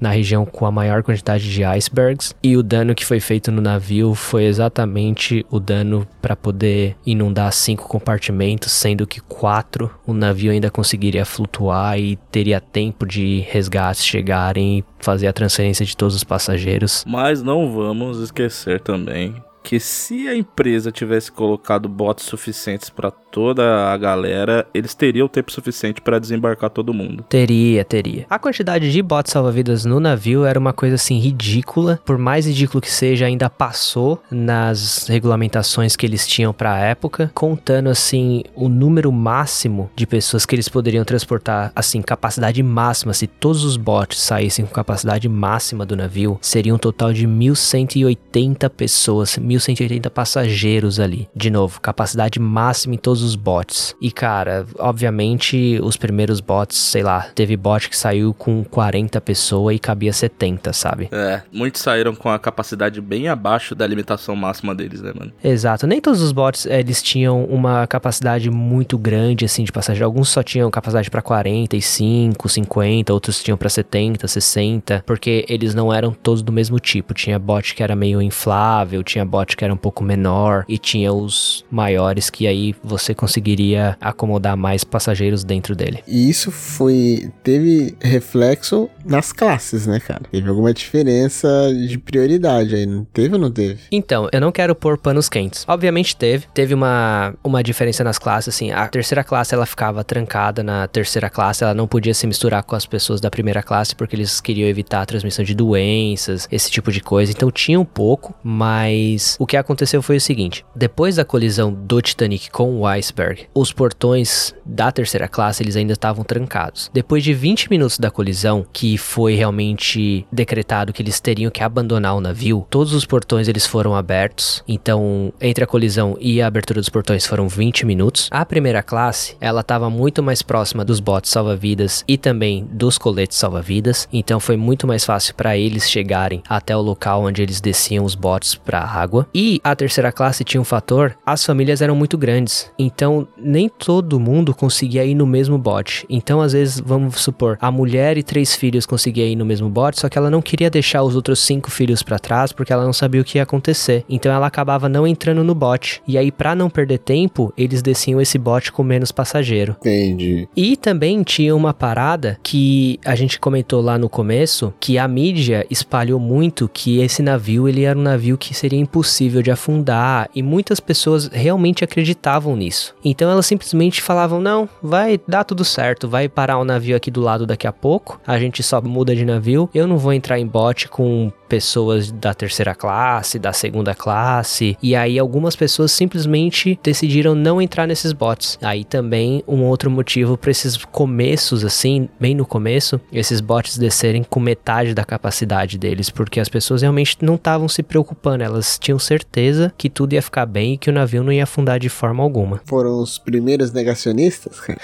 [0.00, 3.60] na região com a maior quantidade de icebergs e o dano que foi feito no
[3.60, 10.52] navio foi exatamente o dano para poder inundar cinco compartimentos, sendo que quatro o navio
[10.52, 16.14] ainda conseguiria flutuar e teria tempo de resgates chegarem e fazer a transferência de todos
[16.14, 17.04] os passageiros.
[17.06, 23.92] Mas não vamos esquecer também que se a empresa tivesse colocado bots suficientes para toda
[23.92, 27.24] a galera, eles teriam tempo suficiente para desembarcar todo mundo.
[27.28, 28.26] Teria, teria.
[28.28, 32.00] A quantidade de bots salva-vidas no navio era uma coisa assim ridícula.
[32.04, 37.30] Por mais ridículo que seja, ainda passou nas regulamentações que eles tinham para a época,
[37.34, 43.26] contando assim o número máximo de pessoas que eles poderiam transportar, assim, capacidade máxima, se
[43.26, 49.36] todos os bots saíssem com capacidade máxima do navio, seria um total de 1180 pessoas,
[49.36, 51.28] 1180 passageiros ali.
[51.34, 53.94] De novo, capacidade máxima em todos todos os bots.
[54.00, 59.76] E cara, obviamente os primeiros bots, sei lá, teve bot que saiu com 40 pessoas
[59.76, 61.08] e cabia 70, sabe?
[61.12, 65.32] É, muitos saíram com a capacidade bem abaixo da limitação máxima deles, né, mano?
[65.44, 70.06] Exato, nem todos os bots eles tinham uma capacidade muito grande assim de passageiro.
[70.06, 75.92] Alguns só tinham capacidade para 45, 50, outros tinham para 70, 60, porque eles não
[75.92, 77.12] eram todos do mesmo tipo.
[77.12, 81.12] Tinha bot que era meio inflável, tinha bot que era um pouco menor e tinha
[81.12, 86.02] os maiores que aí você você conseguiria acomodar mais passageiros dentro dele.
[86.06, 87.30] E isso foi.
[87.42, 90.22] teve reflexo nas classes, né, cara?
[90.30, 91.48] Teve alguma diferença
[91.88, 93.80] de prioridade aí, não teve ou não teve?
[93.90, 95.64] Então, eu não quero pôr panos quentes.
[95.66, 96.46] Obviamente teve.
[96.54, 98.70] Teve uma, uma diferença nas classes, assim.
[98.70, 102.76] A terceira classe ela ficava trancada na terceira classe, ela não podia se misturar com
[102.76, 106.92] as pessoas da primeira classe porque eles queriam evitar a transmissão de doenças, esse tipo
[106.92, 107.32] de coisa.
[107.32, 112.00] Então tinha um pouco, mas o que aconteceu foi o seguinte: depois da colisão do
[112.00, 116.90] Titanic com o iceberg, os portões da terceira classe eles ainda estavam trancados.
[116.92, 122.14] Depois de 20 minutos da colisão, que foi realmente decretado que eles teriam que abandonar
[122.14, 124.62] o navio, todos os portões eles foram abertos.
[124.68, 128.28] Então, entre a colisão e a abertura dos portões foram 20 minutos.
[128.30, 133.38] A primeira classe, ela estava muito mais próxima dos botes salva-vidas e também dos coletes
[133.38, 138.04] salva-vidas, então foi muito mais fácil para eles chegarem até o local onde eles desciam
[138.04, 139.26] os botes para a água.
[139.34, 142.70] E a terceira classe tinha um fator, as famílias eram muito grandes.
[142.92, 146.04] Então, nem todo mundo conseguia ir no mesmo bote.
[146.10, 150.00] Então, às vezes, vamos supor, a mulher e três filhos conseguiam ir no mesmo bote,
[150.00, 152.92] só que ela não queria deixar os outros cinco filhos para trás porque ela não
[152.92, 154.04] sabia o que ia acontecer.
[154.08, 156.02] Então, ela acabava não entrando no bote.
[156.06, 159.76] E aí, para não perder tempo, eles desciam esse bote com menos passageiro.
[159.80, 160.48] Entendi.
[160.56, 165.64] E também tinha uma parada que a gente comentou lá no começo, que a mídia
[165.70, 170.42] espalhou muito que esse navio ele era um navio que seria impossível de afundar e
[170.42, 172.94] muitas pessoas realmente acreditavam nisso isso.
[173.04, 177.20] Então elas simplesmente falavam: não, vai dar tudo certo, vai parar o navio aqui do
[177.20, 180.46] lado daqui a pouco, a gente só muda de navio, eu não vou entrar em
[180.46, 187.34] bote com pessoas da terceira classe, da segunda classe, e aí algumas pessoas simplesmente decidiram
[187.34, 188.56] não entrar nesses bots.
[188.62, 194.22] Aí também um outro motivo para esses começos assim, bem no começo, esses bots descerem
[194.22, 198.98] com metade da capacidade deles, porque as pessoas realmente não estavam se preocupando, elas tinham
[198.98, 202.22] certeza que tudo ia ficar bem e que o navio não ia afundar de forma
[202.22, 202.60] alguma.
[202.70, 204.78] Foram os primeiros negacionistas, cara.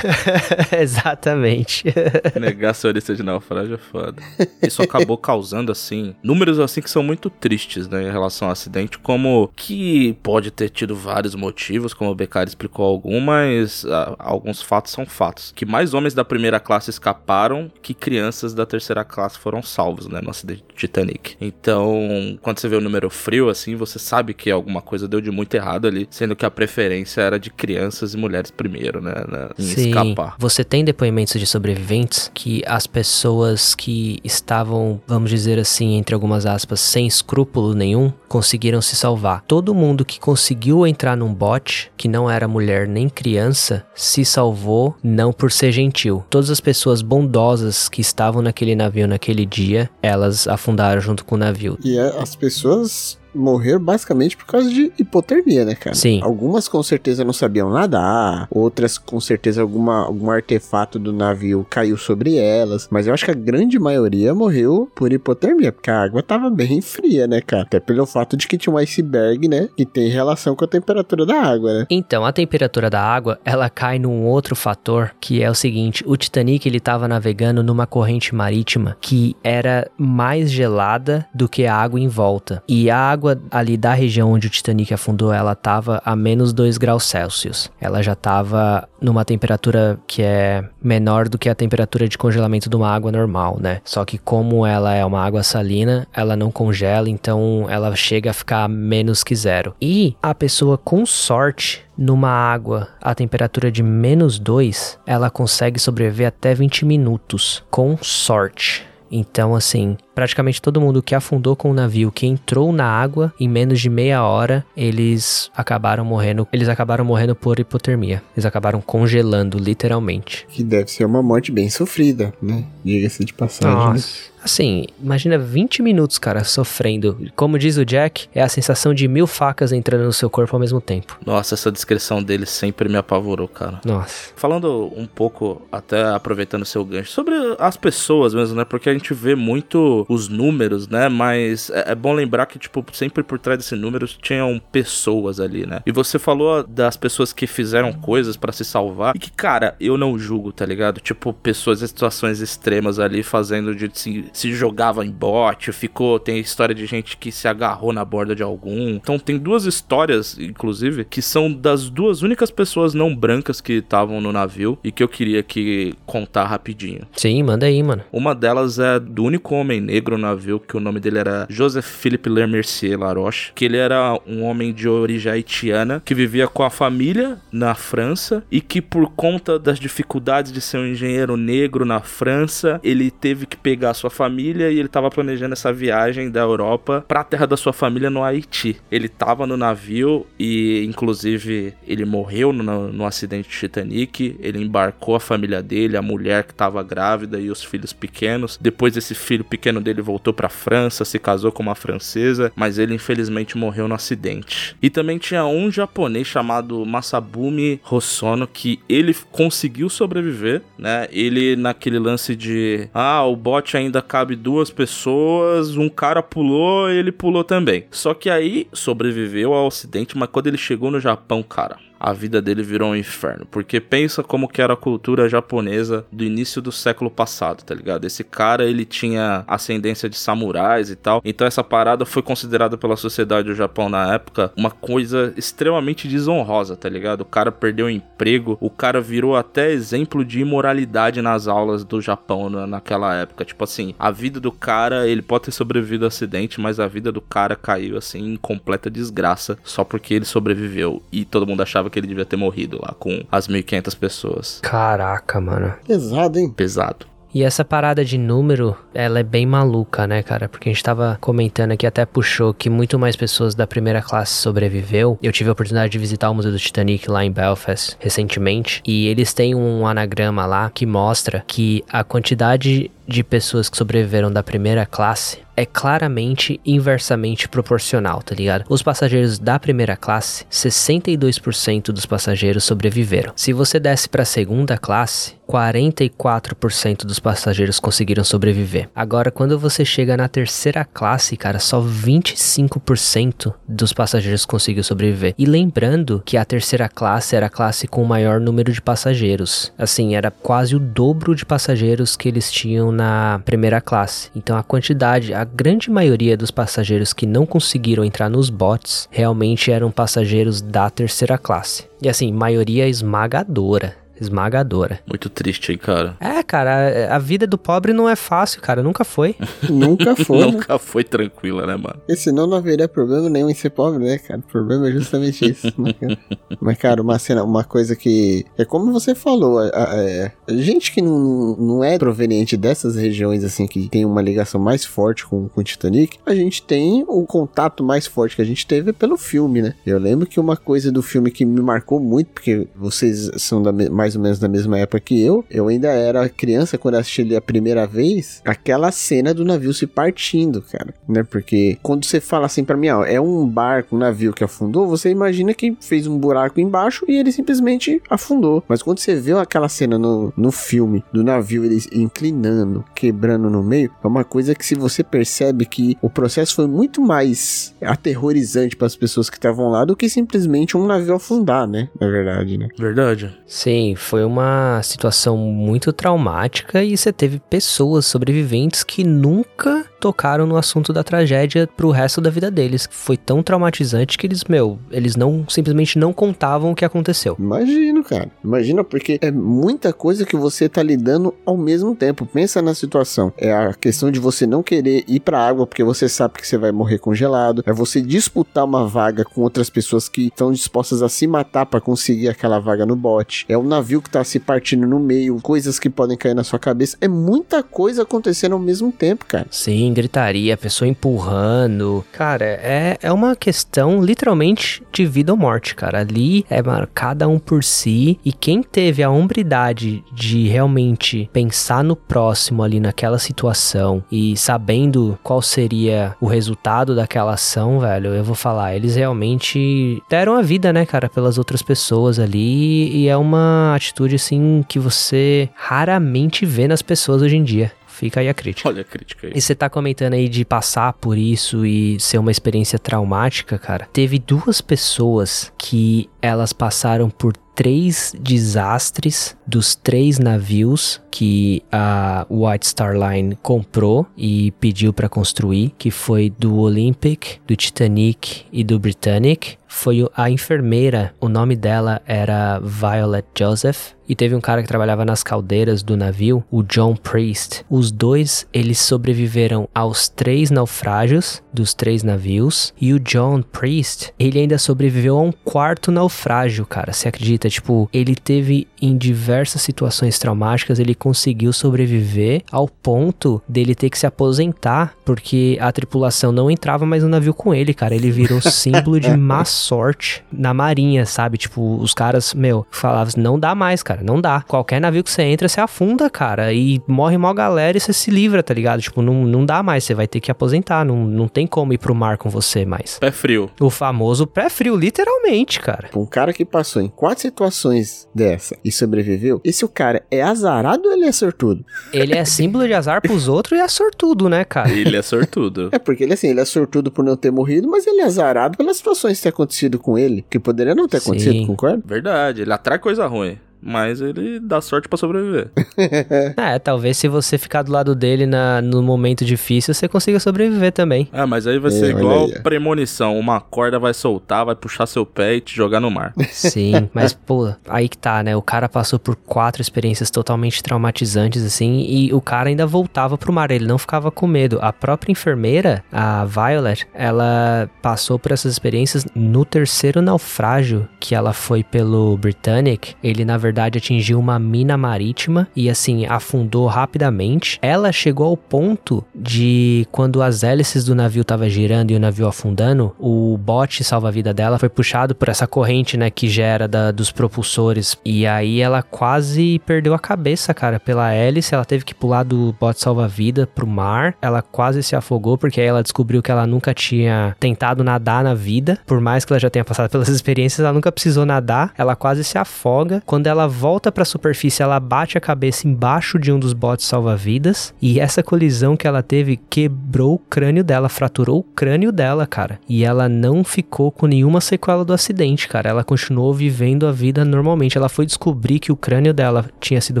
[0.80, 1.84] Exatamente.
[2.40, 4.22] Negacionista de naufrágio é foda.
[4.62, 9.00] Isso acabou causando, assim, números assim que são muito tristes, né, em relação ao acidente,
[9.00, 14.62] como que pode ter tido vários motivos, como o Beccari explicou algum, mas ah, alguns
[14.62, 15.50] fatos são fatos.
[15.50, 20.20] Que mais homens da primeira classe escaparam que crianças da terceira classe foram salvos, né,
[20.22, 21.36] no acidente do Titanic.
[21.40, 25.32] Então, quando você vê o número frio, assim, você sabe que alguma coisa deu de
[25.32, 29.48] muito errado ali, sendo que a preferência era de crianças e mulheres primeiro, né, né
[29.58, 29.88] em Sim.
[29.88, 30.36] escapar.
[30.38, 36.46] Você tem depoimentos de sobreviventes que as pessoas que estavam, vamos dizer assim, entre algumas
[36.46, 39.42] aspas, sem escrúpulo nenhum, conseguiram se salvar.
[39.46, 44.94] Todo mundo que conseguiu entrar num bote, que não era mulher nem criança, se salvou
[45.02, 46.24] não por ser gentil.
[46.28, 51.38] Todas as pessoas bondosas que estavam naquele navio naquele dia, elas afundaram junto com o
[51.38, 51.78] navio.
[51.84, 55.94] E é, as pessoas morreram basicamente por causa de hipotermia, né, cara?
[55.94, 56.20] Sim.
[56.22, 61.96] Algumas com certeza não sabiam nadar, outras com certeza alguma, algum artefato do navio caiu
[61.96, 66.22] sobre elas, mas eu acho que a grande maioria morreu por hipotermia, porque a água
[66.22, 67.62] tava bem fria, né, cara?
[67.62, 71.26] Até pelo fato de que tinha um iceberg, né, que tem relação com a temperatura
[71.26, 71.86] da água, né?
[71.90, 76.16] Então, a temperatura da água, ela cai num outro fator, que é o seguinte, o
[76.16, 82.00] Titanic ele estava navegando numa corrente marítima que era mais gelada do que a água
[82.00, 82.62] em volta.
[82.68, 86.78] E a água ali da região onde o Titanic afundou, ela estava a menos 2
[86.78, 87.70] graus Celsius.
[87.80, 92.76] Ela já estava numa temperatura que é menor do que a temperatura de congelamento de
[92.76, 93.80] uma água normal, né?
[93.84, 98.34] Só que como ela é uma água salina, ela não congela, então ela chega a
[98.34, 99.74] ficar menos que zero.
[99.80, 106.28] E a pessoa com sorte numa água a temperatura de menos 2, ela consegue sobreviver
[106.28, 108.84] até 20 minutos, com sorte.
[109.10, 113.46] Então, assim, praticamente todo mundo que afundou com o navio, que entrou na água, em
[113.46, 116.48] menos de meia hora, eles acabaram morrendo.
[116.50, 118.22] Eles acabaram morrendo por hipotermia.
[118.34, 120.46] Eles acabaram congelando, literalmente.
[120.48, 122.64] Que deve ser uma morte bem sofrida, né?
[122.82, 123.76] Diga-se de passagem.
[123.76, 123.84] né?
[123.92, 124.36] Nossa.
[124.46, 127.18] Assim, imagina 20 minutos, cara, sofrendo.
[127.34, 130.60] Como diz o Jack, é a sensação de mil facas entrando no seu corpo ao
[130.60, 131.18] mesmo tempo.
[131.26, 133.80] Nossa, essa descrição dele sempre me apavorou, cara.
[133.84, 134.30] Nossa.
[134.36, 138.64] Falando um pouco, até aproveitando o seu gancho, sobre as pessoas mesmo, né?
[138.64, 141.08] Porque a gente vê muito os números, né?
[141.08, 145.66] Mas é, é bom lembrar que, tipo, sempre por trás desses números tinham pessoas ali,
[145.66, 145.80] né?
[145.86, 149.14] E você falou das pessoas que fizeram coisas pra se salvar.
[149.16, 151.00] E que, cara, eu não julgo, tá ligado?
[151.00, 156.18] Tipo, pessoas em situações extremas ali fazendo de se, se jogava em bote, ficou.
[156.18, 158.90] Tem história de gente que se agarrou na borda de algum.
[158.90, 164.20] Então tem duas histórias, inclusive, que são das duas únicas pessoas não brancas que estavam
[164.20, 167.06] no navio e que eu queria que contar rapidinho.
[167.12, 168.02] Sim, manda aí, mano.
[168.12, 171.86] Uma delas é do único homem negro no navio, que o nome dele era Joseph
[171.86, 176.70] Philippe Lemercier Laroche, que ele era um homem de origem haitiana, que vivia com a
[176.70, 182.00] família na França e que por conta das dificuldades de ser um engenheiro negro na
[182.00, 187.04] França, ele teve que pegar sua família e ele estava planejando essa viagem da Europa
[187.06, 188.76] para a terra da sua família no Haiti.
[188.90, 195.14] Ele estava no navio e inclusive ele morreu no, no acidente de Titanic, ele embarcou
[195.14, 198.58] a família dele, a mulher que estava grávida e os filhos pequenos.
[198.60, 202.94] Depois esse filho pequeno dele voltou para França, se casou com uma francesa, mas ele
[202.94, 204.76] infelizmente morreu no acidente.
[204.82, 211.06] E também tinha um japonês chamado Masabumi Hosono que ele conseguiu sobreviver, né?
[211.10, 217.12] Ele naquele lance de ah, o bote ainda cabe duas pessoas, um cara pulou, ele
[217.12, 217.84] pulou também.
[217.90, 222.40] Só que aí sobreviveu ao acidente, mas quando ele chegou no Japão, cara, a vida
[222.42, 223.46] dele virou um inferno.
[223.50, 228.04] Porque pensa como que era a cultura japonesa do início do século passado, tá ligado?
[228.04, 231.20] Esse cara, ele tinha ascendência de samurais e tal.
[231.24, 236.76] Então essa parada foi considerada pela sociedade do Japão na época uma coisa extremamente desonrosa,
[236.76, 237.22] tá ligado?
[237.22, 242.00] O cara perdeu o emprego, o cara virou até exemplo de imoralidade nas aulas do
[242.00, 243.44] Japão na- naquela época.
[243.44, 247.10] Tipo assim, a vida do cara, ele pode ter sobrevivido ao acidente, mas a vida
[247.10, 251.02] do cara caiu assim em completa desgraça só porque ele sobreviveu.
[251.10, 254.60] E todo mundo achava que ele devia ter morrido lá com as 1.500 pessoas.
[254.62, 255.74] Caraca, mano.
[255.86, 256.50] Pesado, hein?
[256.50, 257.06] Pesado.
[257.36, 260.48] E essa parada de número, ela é bem maluca, né, cara?
[260.48, 264.32] Porque a gente tava comentando aqui, até puxou que muito mais pessoas da primeira classe
[264.32, 265.18] sobreviveu.
[265.22, 268.80] Eu tive a oportunidade de visitar o Museu do Titanic lá em Belfast recentemente.
[268.86, 274.30] E eles têm um anagrama lá que mostra que a quantidade de pessoas que sobreviveram
[274.30, 278.64] da primeira classe é claramente inversamente proporcional, tá ligado?
[278.68, 283.32] Os passageiros da primeira classe, 62% dos passageiros sobreviveram.
[283.34, 288.88] Se você desce para a segunda classe, 44% dos passageiros conseguiram sobreviver.
[288.94, 295.34] Agora, quando você chega na terceira classe, cara, só 25% dos passageiros conseguiu sobreviver.
[295.38, 299.72] E lembrando que a terceira classe era a classe com o maior número de passageiros.
[299.78, 304.30] Assim, era quase o dobro de passageiros que eles tinham na primeira classe.
[304.34, 309.70] Então, a quantidade, a grande maioria dos passageiros que não conseguiram entrar nos bots realmente
[309.70, 311.88] eram passageiros da terceira classe.
[312.02, 315.00] E assim, maioria esmagadora esmagadora.
[315.06, 316.16] Muito triste, hein, cara?
[316.20, 319.34] É, cara, a, a vida do pobre não é fácil, cara, nunca foi.
[319.68, 320.38] Nunca foi.
[320.38, 320.46] né?
[320.52, 321.96] Nunca foi tranquila, né, mano?
[321.98, 324.40] Porque senão não haveria problema nenhum em ser pobre, né, cara?
[324.40, 325.66] O problema é justamente isso.
[325.80, 326.18] né, cara?
[326.60, 328.44] Mas, cara, uma cena, uma coisa que.
[328.56, 332.96] É como você falou, a, a- é, a gente que não, não é proveniente dessas
[332.96, 337.04] regiões, assim, que tem uma ligação mais forte com, com o Titanic, a gente tem
[337.08, 339.74] o contato mais forte que a gente teve pelo filme, né?
[339.84, 343.72] Eu lembro que uma coisa do filme que me marcou muito, porque vocês são da
[343.72, 347.22] me- mais ou menos da mesma época que eu, eu ainda era criança quando assisti
[347.22, 351.24] ele a primeira vez, aquela cena do navio se partindo, cara, né?
[351.24, 354.86] Porque quando você fala assim pra mim, ó, é um barco, um navio que afundou,
[354.86, 358.62] você imagina que fez um buraco embaixo e ele simplesmente afundou.
[358.68, 363.62] Mas quando você vê aquela cena no, no filme do navio ele inclinando, quebrando no
[363.62, 368.76] meio, é uma coisa que se você percebe que o processo foi muito mais aterrorizante
[368.76, 371.88] para as pessoas que estavam lá do que simplesmente um navio afundar, né?
[372.00, 372.68] Na verdade, né?
[372.78, 373.36] Verdade.
[373.46, 380.56] Sim, foi uma situação muito traumática e você teve pessoas sobreviventes que nunca tocaram no
[380.56, 382.88] assunto da tragédia pro resto da vida deles.
[382.92, 387.34] Foi tão traumatizante que eles, meu, eles não simplesmente não contavam o que aconteceu.
[387.40, 388.30] Imagino, cara.
[388.44, 392.24] Imagina, porque é muita coisa que você tá lidando ao mesmo tempo.
[392.24, 393.32] Pensa na situação.
[393.36, 396.56] É a questão de você não querer ir pra água porque você sabe que você
[396.56, 397.64] vai morrer congelado.
[397.66, 401.80] É você disputar uma vaga com outras pessoas que estão dispostas a se matar pra
[401.80, 403.44] conseguir aquela vaga no bote.
[403.48, 406.60] É um navio que tá se partindo no meio, coisas que podem cair na sua
[406.60, 406.96] cabeça.
[407.00, 409.48] É muita coisa acontecendo ao mesmo tempo, cara.
[409.50, 412.04] Sim, gritaria, pessoa empurrando.
[412.12, 416.00] Cara, é, é uma questão literalmente de vida ou morte, cara.
[416.00, 418.18] Ali é cada um por si.
[418.22, 425.18] E quem teve a hombridade de realmente pensar no próximo ali naquela situação e sabendo
[425.22, 430.72] qual seria o resultado daquela ação, velho, eu vou falar, eles realmente deram a vida,
[430.72, 432.90] né, cara, pelas outras pessoas ali.
[432.94, 437.72] E é uma atitude, assim, que você raramente vê nas pessoas hoje em dia.
[437.96, 438.68] Fica aí a crítica.
[438.68, 439.32] Olha a crítica aí.
[439.34, 443.88] E você tá comentando aí de passar por isso e ser uma experiência traumática, cara.
[443.90, 452.68] Teve duas pessoas que elas passaram por três desastres dos três navios que a White
[452.68, 458.78] Star Line comprou e pediu para construir, que foi do Olympic, do Titanic e do
[458.78, 459.56] Britannic.
[459.66, 465.04] Foi a enfermeira, o nome dela era Violet Joseph, e teve um cara que trabalhava
[465.04, 467.64] nas caldeiras do navio, o John Priest.
[467.68, 474.38] Os dois, eles sobreviveram aos três naufrágios dos três navios, e o John Priest, ele
[474.38, 476.92] ainda sobreviveu a um quarto naufrágio, cara.
[476.92, 477.48] Você acredita?
[477.48, 483.98] Tipo, ele teve em diversas situações traumáticas, ele conseguiu sobreviver ao ponto dele ter que
[483.98, 487.94] se aposentar, porque a tripulação não entrava mais no navio com ele, cara.
[487.94, 491.38] Ele virou símbolo de má sorte na marinha, sabe?
[491.38, 494.42] Tipo, os caras, meu, falavam assim, não dá mais, cara, não dá.
[494.42, 498.10] Qualquer navio que você entra, você afunda, cara, e morre mó galera e você se
[498.10, 498.80] livra, tá ligado?
[498.80, 501.78] Tipo, não, não dá mais, você vai ter que aposentar, não, não tem como ir
[501.78, 502.98] pro mar com você mais.
[502.98, 503.50] Pé frio.
[503.60, 505.90] O famoso pré-frio, literalmente, cara.
[505.94, 510.88] Um cara que passou em quatro situações dessa e sobreviveu, esse o cara é azarado
[510.88, 511.64] ou ele é sortudo?
[511.92, 514.70] Ele é símbolo de azar pros outros e é sortudo, né, cara?
[514.70, 515.68] Ele é sortudo.
[515.72, 518.56] É porque ele assim, ele é sortudo por não ter morrido, mas ele é azarado
[518.56, 521.10] pelas situações que ter acontecido com ele, que poderia não ter Sim.
[521.10, 521.82] acontecido, concorda?
[521.84, 523.38] Verdade, ele atrai coisa ruim.
[523.60, 525.48] Mas ele dá sorte pra sobreviver.
[526.36, 530.72] É, talvez se você ficar do lado dele na, no momento difícil, você consiga sobreviver
[530.72, 531.08] também.
[531.12, 533.18] Ah, mas aí vai É, ser olha igual aí, premonição.
[533.18, 536.12] Uma corda vai soltar, vai puxar seu pé e te jogar no mar.
[536.30, 538.36] Sim, mas pô, aí que tá, né?
[538.36, 543.32] O cara passou por quatro experiências totalmente traumatizantes, assim, e o cara ainda voltava pro
[543.32, 544.58] mar, ele não ficava com medo.
[544.60, 551.32] A própria enfermeira, a Violet, ela passou por essas experiências no terceiro naufrágio que ela
[551.32, 552.94] foi pelo Britannic.
[553.02, 553.45] Ele, na verdade
[553.78, 557.58] atingiu uma mina marítima e assim afundou rapidamente.
[557.62, 562.26] Ela chegou ao ponto de quando as hélices do navio estavam girando e o navio
[562.26, 567.10] afundando, o bote salva-vida dela foi puxado por essa corrente, né, que gera da, dos
[567.10, 567.96] propulsores.
[568.04, 571.54] E aí ela quase perdeu a cabeça, cara, pela hélice.
[571.54, 574.14] Ela teve que pular do bote salva-vida pro mar.
[574.20, 578.34] Ela quase se afogou porque aí ela descobriu que ela nunca tinha tentado nadar na
[578.34, 578.78] vida.
[578.86, 581.72] Por mais que ela já tenha passado pelas experiências, ela nunca precisou nadar.
[581.76, 583.02] Ela quase se afoga.
[583.04, 586.86] Quando ela volta para a superfície, ela bate a cabeça embaixo de um dos botes
[586.86, 587.74] salva-vidas.
[587.82, 592.60] E essa colisão que ela teve quebrou o crânio dela, fraturou o crânio dela, cara.
[592.68, 595.70] E ela não ficou com nenhuma sequela do acidente, cara.
[595.70, 597.76] Ela continuou vivendo a vida normalmente.
[597.76, 600.00] Ela foi descobrir que o crânio dela tinha sido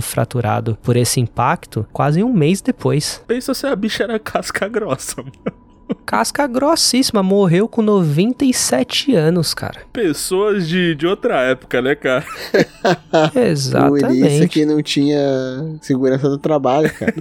[0.00, 3.20] fraturado por esse impacto quase um mês depois.
[3.26, 5.65] Pensa se a bicha era casca grossa, mano.
[6.04, 9.82] Casca grossíssima, morreu com 97 anos, cara.
[9.92, 12.24] Pessoas de, de outra época, né, cara?
[12.52, 14.48] Por isso Exatamente.
[14.48, 17.14] que não tinha segurança do trabalho, cara.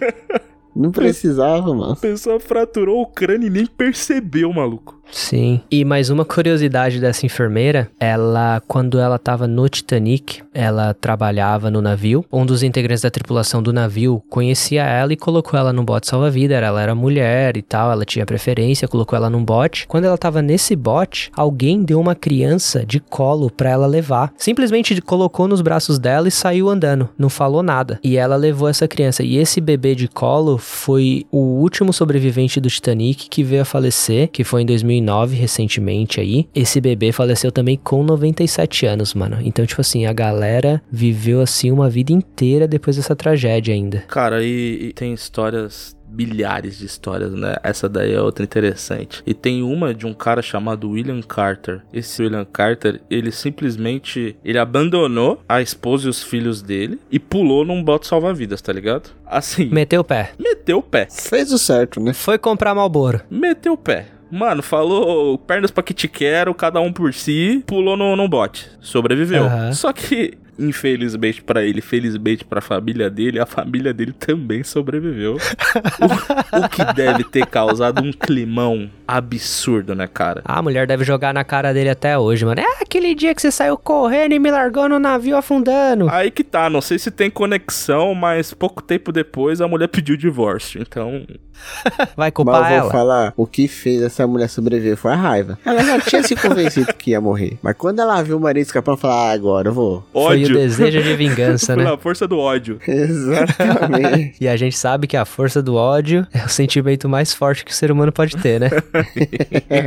[0.76, 1.94] Não precisava, mano.
[1.94, 5.00] A pessoa fraturou o crânio e nem percebeu, maluco.
[5.12, 5.62] Sim.
[5.72, 11.82] E mais uma curiosidade dessa enfermeira, ela, quando ela tava no Titanic, ela trabalhava no
[11.82, 12.26] navio.
[12.32, 16.56] Um dos integrantes da tripulação do navio conhecia ela e colocou ela num bote salva-vida.
[16.56, 19.88] Ela era mulher e tal, ela tinha preferência, colocou ela num bote.
[19.88, 24.34] Quando ela tava nesse bote, alguém deu uma criança de colo pra ela levar.
[24.38, 27.10] Simplesmente colocou nos braços dela e saiu andando.
[27.18, 28.00] Não falou nada.
[28.04, 29.24] E ela levou essa criança.
[29.24, 34.30] E esse bebê de colo foi o último sobrevivente do Titanic que veio a falecer,
[34.30, 34.66] que foi em
[35.02, 36.48] 2009, recentemente aí.
[36.54, 39.38] Esse bebê faleceu também com 97 anos, mano.
[39.42, 44.00] Então, tipo assim, a galera viveu assim uma vida inteira depois dessa tragédia ainda.
[44.08, 47.56] Cara, e, e tem histórias milhares de histórias, né?
[47.62, 49.22] Essa daí é outra interessante.
[49.26, 51.82] E tem uma de um cara chamado William Carter.
[51.92, 57.66] Esse William Carter, ele simplesmente ele abandonou a esposa e os filhos dele e pulou
[57.66, 59.10] num bote salva-vidas, tá ligado?
[59.26, 60.32] Assim, Meteu o pé.
[60.40, 61.08] meteu o pé.
[61.12, 62.14] Fez o certo, né?
[62.14, 63.20] Foi comprar Malboro.
[63.30, 64.06] Meteu o pé.
[64.36, 68.70] Mano, falou pernas pra que te quero, cada um por si, pulou no, no bote.
[68.82, 69.46] Sobreviveu.
[69.46, 69.72] Aham.
[69.72, 75.38] Só que, infelizmente pra ele, felizmente pra família dele, a família dele também sobreviveu.
[76.54, 80.42] o, o que deve ter causado um climão absurdo, né, cara?
[80.44, 82.60] A mulher deve jogar na cara dele até hoje, mano.
[82.60, 86.10] É aquele dia que você saiu correndo e me largou no navio afundando.
[86.10, 90.18] Aí que tá, não sei se tem conexão, mas pouco tempo depois a mulher pediu
[90.18, 90.82] divórcio.
[90.82, 91.26] Então,
[92.16, 92.92] Vai Mas culpar eu vou ela.
[92.92, 95.58] falar, o que fez essa mulher sobreviver foi a raiva.
[95.66, 97.58] Ela já tinha se convencido que ia morrer.
[97.62, 100.04] Mas quando ela viu o marido escapar, ela falou, ah, agora eu vou.
[100.12, 100.56] Foi ódio.
[100.56, 101.84] o desejo de vingança, né?
[101.84, 102.80] Pela força do ódio.
[102.88, 104.36] Exatamente.
[104.40, 107.72] E a gente sabe que a força do ódio é o sentimento mais forte que
[107.72, 108.70] o ser humano pode ter, né?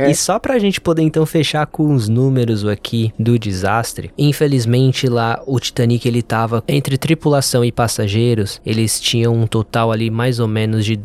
[0.09, 5.41] e só pra gente poder então fechar com os números aqui do desastre, infelizmente lá
[5.45, 10.47] o Titanic ele tava entre tripulação e passageiros, eles tinham um total ali mais ou
[10.47, 10.95] menos de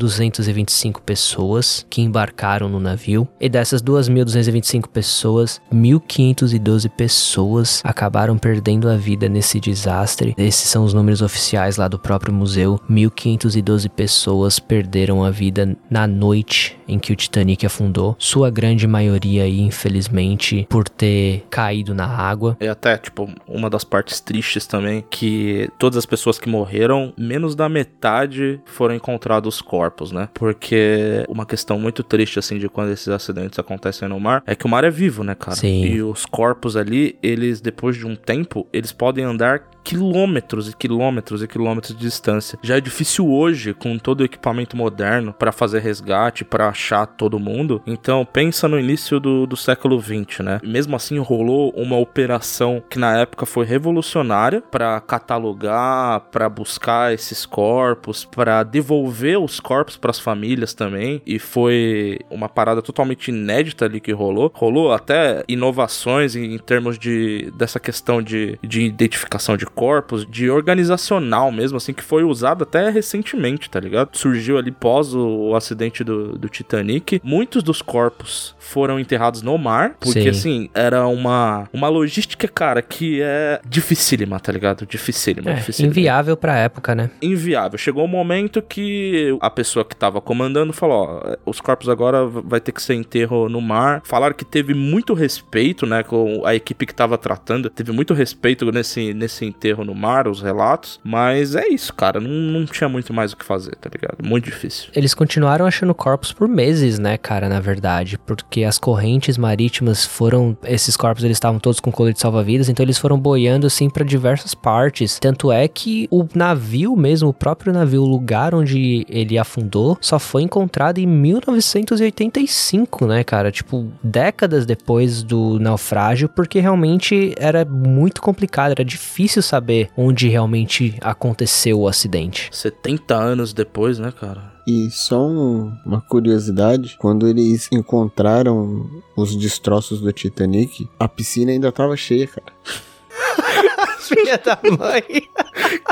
[0.00, 3.28] 2.225 pessoas que embarcaram no navio.
[3.40, 10.34] E dessas 2.225 pessoas, 1.512 pessoas acabaram perdendo a vida nesse desastre.
[10.38, 12.80] Esses são os números oficiais lá do próprio museu.
[12.90, 18.16] 1.512 pessoas perderam a vida na noite em que o Titanic afundou.
[18.18, 22.56] Sua grande maioria aí, infelizmente, por ter caído na água.
[22.60, 27.54] E até, tipo, uma das partes tristes também, que todas as pessoas que morreram, menos
[27.54, 30.28] da metade foram encontrados os corpos, né?
[30.34, 34.66] Porque uma questão muito triste, assim, de quando esses acidentes acontecem no mar, é que
[34.66, 35.56] o mar é vivo, né, cara?
[35.56, 35.84] Sim.
[35.84, 41.42] E os corpos ali, eles, depois de um tempo, eles podem andar quilômetros e quilômetros
[41.42, 42.56] e quilômetros de distância.
[42.62, 47.40] Já é difícil hoje, com todo o equipamento moderno, pra fazer resgate, pra achar todo
[47.40, 47.82] mundo.
[47.84, 50.60] Então, pensa no início do, do século 20, né?
[50.62, 57.44] Mesmo assim, rolou uma operação que na época foi revolucionária pra catalogar, pra buscar esses
[57.44, 61.20] corpos, pra devolver os corpos pras famílias também.
[61.26, 64.52] E foi uma parada totalmente inédita ali que rolou.
[64.54, 70.50] Rolou até inovações em, em termos de dessa questão de, de identificação de corpos, de
[70.50, 74.10] organizacional mesmo, assim, que foi usado até recentemente, tá ligado?
[74.12, 77.18] Surgiu ali pós o, o acidente do, do Titanic.
[77.24, 80.28] Muitos dos corpos foram enterrados no mar, porque Sim.
[80.28, 84.84] assim, era uma, uma logística, cara, que é dificílima, tá ligado?
[84.84, 87.10] Dificílima, É, dificílima inviável pra época, né?
[87.22, 87.78] inviável.
[87.78, 92.60] Chegou um momento que a pessoa que tava comandando falou: ó, os corpos agora vai
[92.60, 94.02] ter que ser enterro no mar.
[94.04, 98.70] Falaram que teve muito respeito, né, com a equipe que tava tratando, teve muito respeito
[98.70, 100.98] nesse, nesse enterro no mar, os relatos.
[101.04, 102.18] Mas é isso, cara.
[102.18, 104.26] Não, não tinha muito mais o que fazer, tá ligado?
[104.26, 104.88] Muito difícil.
[104.94, 108.18] Eles continuaram achando corpos por meses, né, cara, na verdade.
[108.18, 110.56] Porque as correntes marítimas foram.
[110.64, 114.54] Esses corpos eles estavam todos com colete salva-vidas, então eles foram boiando assim para diversas
[114.54, 115.18] partes.
[115.18, 120.18] Tanto é que o navio mesmo, o próprio navio, o lugar onde ele afundou, só
[120.18, 123.50] foi encontrado em 1985, né, cara?
[123.50, 130.96] Tipo, décadas depois do naufrágio, porque realmente era muito complicado, era difícil saber onde realmente
[131.00, 132.48] aconteceu o acidente.
[132.52, 134.52] 70 anos depois, né, cara?
[134.66, 141.72] E só um- uma curiosidade, quando eles encontraram os destroços do Titanic, a piscina ainda
[141.72, 142.52] tava cheia, cara.
[143.98, 145.02] Filha da mãe.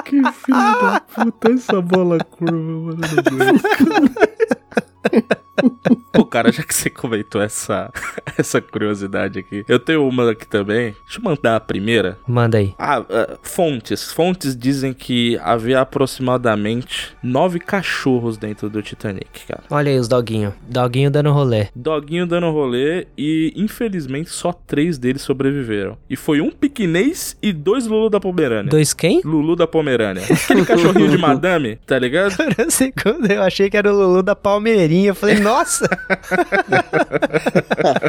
[0.05, 2.99] Que filho da puta, essa bola curva, mano.
[6.13, 7.93] Pô, cara, já que você comentou essa,
[8.37, 10.95] essa curiosidade aqui, eu tenho uma aqui também.
[11.05, 12.19] Deixa eu mandar a primeira.
[12.27, 12.75] Manda aí.
[12.79, 14.13] Ah, ah, fontes.
[14.13, 19.63] Fontes dizem que havia aproximadamente nove cachorros dentro do Titanic, cara.
[19.71, 20.55] Olha aí os doguinhos.
[20.69, 21.69] Doguinho dando rolê.
[21.75, 25.97] Doguinho dando rolê e, infelizmente, só três deles sobreviveram.
[26.09, 28.71] E foi um piquinês e dois Lulu da Pomerânia.
[28.71, 29.21] Dois quem?
[29.25, 30.23] Lulu da Pomerânia.
[30.25, 32.37] Aquele cachorrinho de madame, tá ligado?
[32.37, 34.97] Por um segundo eu achei que era o Lulu da Palmeirinha.
[35.07, 35.88] Eu falei, nossa!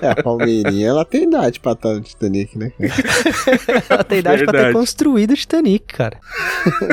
[0.09, 2.71] a Palmeirinha, ela tem idade pra estar no Titanic, né?
[3.89, 4.73] Ela tem idade pra ter Verdade.
[4.73, 6.17] construído o Titanic, cara.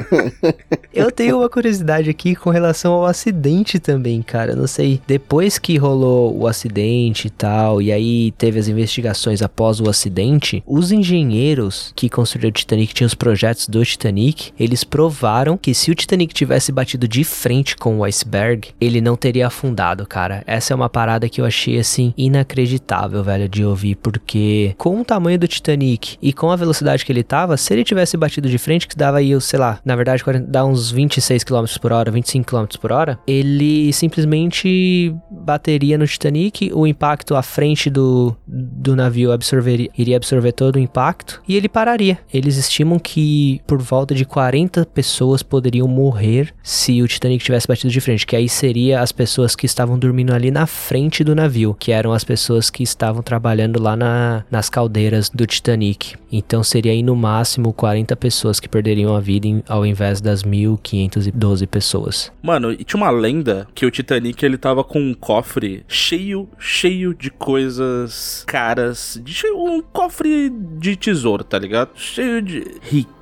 [0.92, 4.52] Eu tenho uma curiosidade aqui com relação ao acidente também, cara.
[4.52, 9.42] Eu Não sei, depois que rolou o acidente e tal, e aí teve as investigações
[9.42, 14.84] após o acidente, os engenheiros que construíram o Titanic, tinham os projetos do Titanic, eles
[14.84, 19.46] provaram que se o Titanic tivesse batido de frente com o iceberg, ele não teria
[19.46, 19.75] afundado,
[20.06, 20.42] cara.
[20.46, 25.04] Essa é uma parada que eu achei, assim, inacreditável, velho, de ouvir, porque com o
[25.04, 28.58] tamanho do Titanic e com a velocidade que ele tava, se ele tivesse batido de
[28.58, 32.10] frente, que dava aí, sei lá, na verdade, 40 dá uns 26 km por hora,
[32.10, 38.96] 25 km por hora, ele simplesmente bateria no Titanic, o impacto à frente do, do
[38.96, 42.18] navio absorveria, iria absorver todo o impacto e ele pararia.
[42.32, 47.92] Eles estimam que por volta de 40 pessoas poderiam morrer se o Titanic tivesse batido
[47.92, 51.74] de frente, que aí seria as pessoas que estavam dormindo ali na frente do navio,
[51.78, 56.14] que eram as pessoas que estavam trabalhando lá na, nas caldeiras do Titanic.
[56.32, 60.42] Então seria aí no máximo 40 pessoas que perderiam a vida em- ao invés das
[60.42, 62.32] 1512 pessoas.
[62.42, 67.14] Mano, e tinha uma lenda que o Titanic ele tava com um cofre cheio, cheio
[67.14, 71.90] de coisas caras, de um cofre de tesouro, tá ligado?
[71.96, 72.64] Cheio de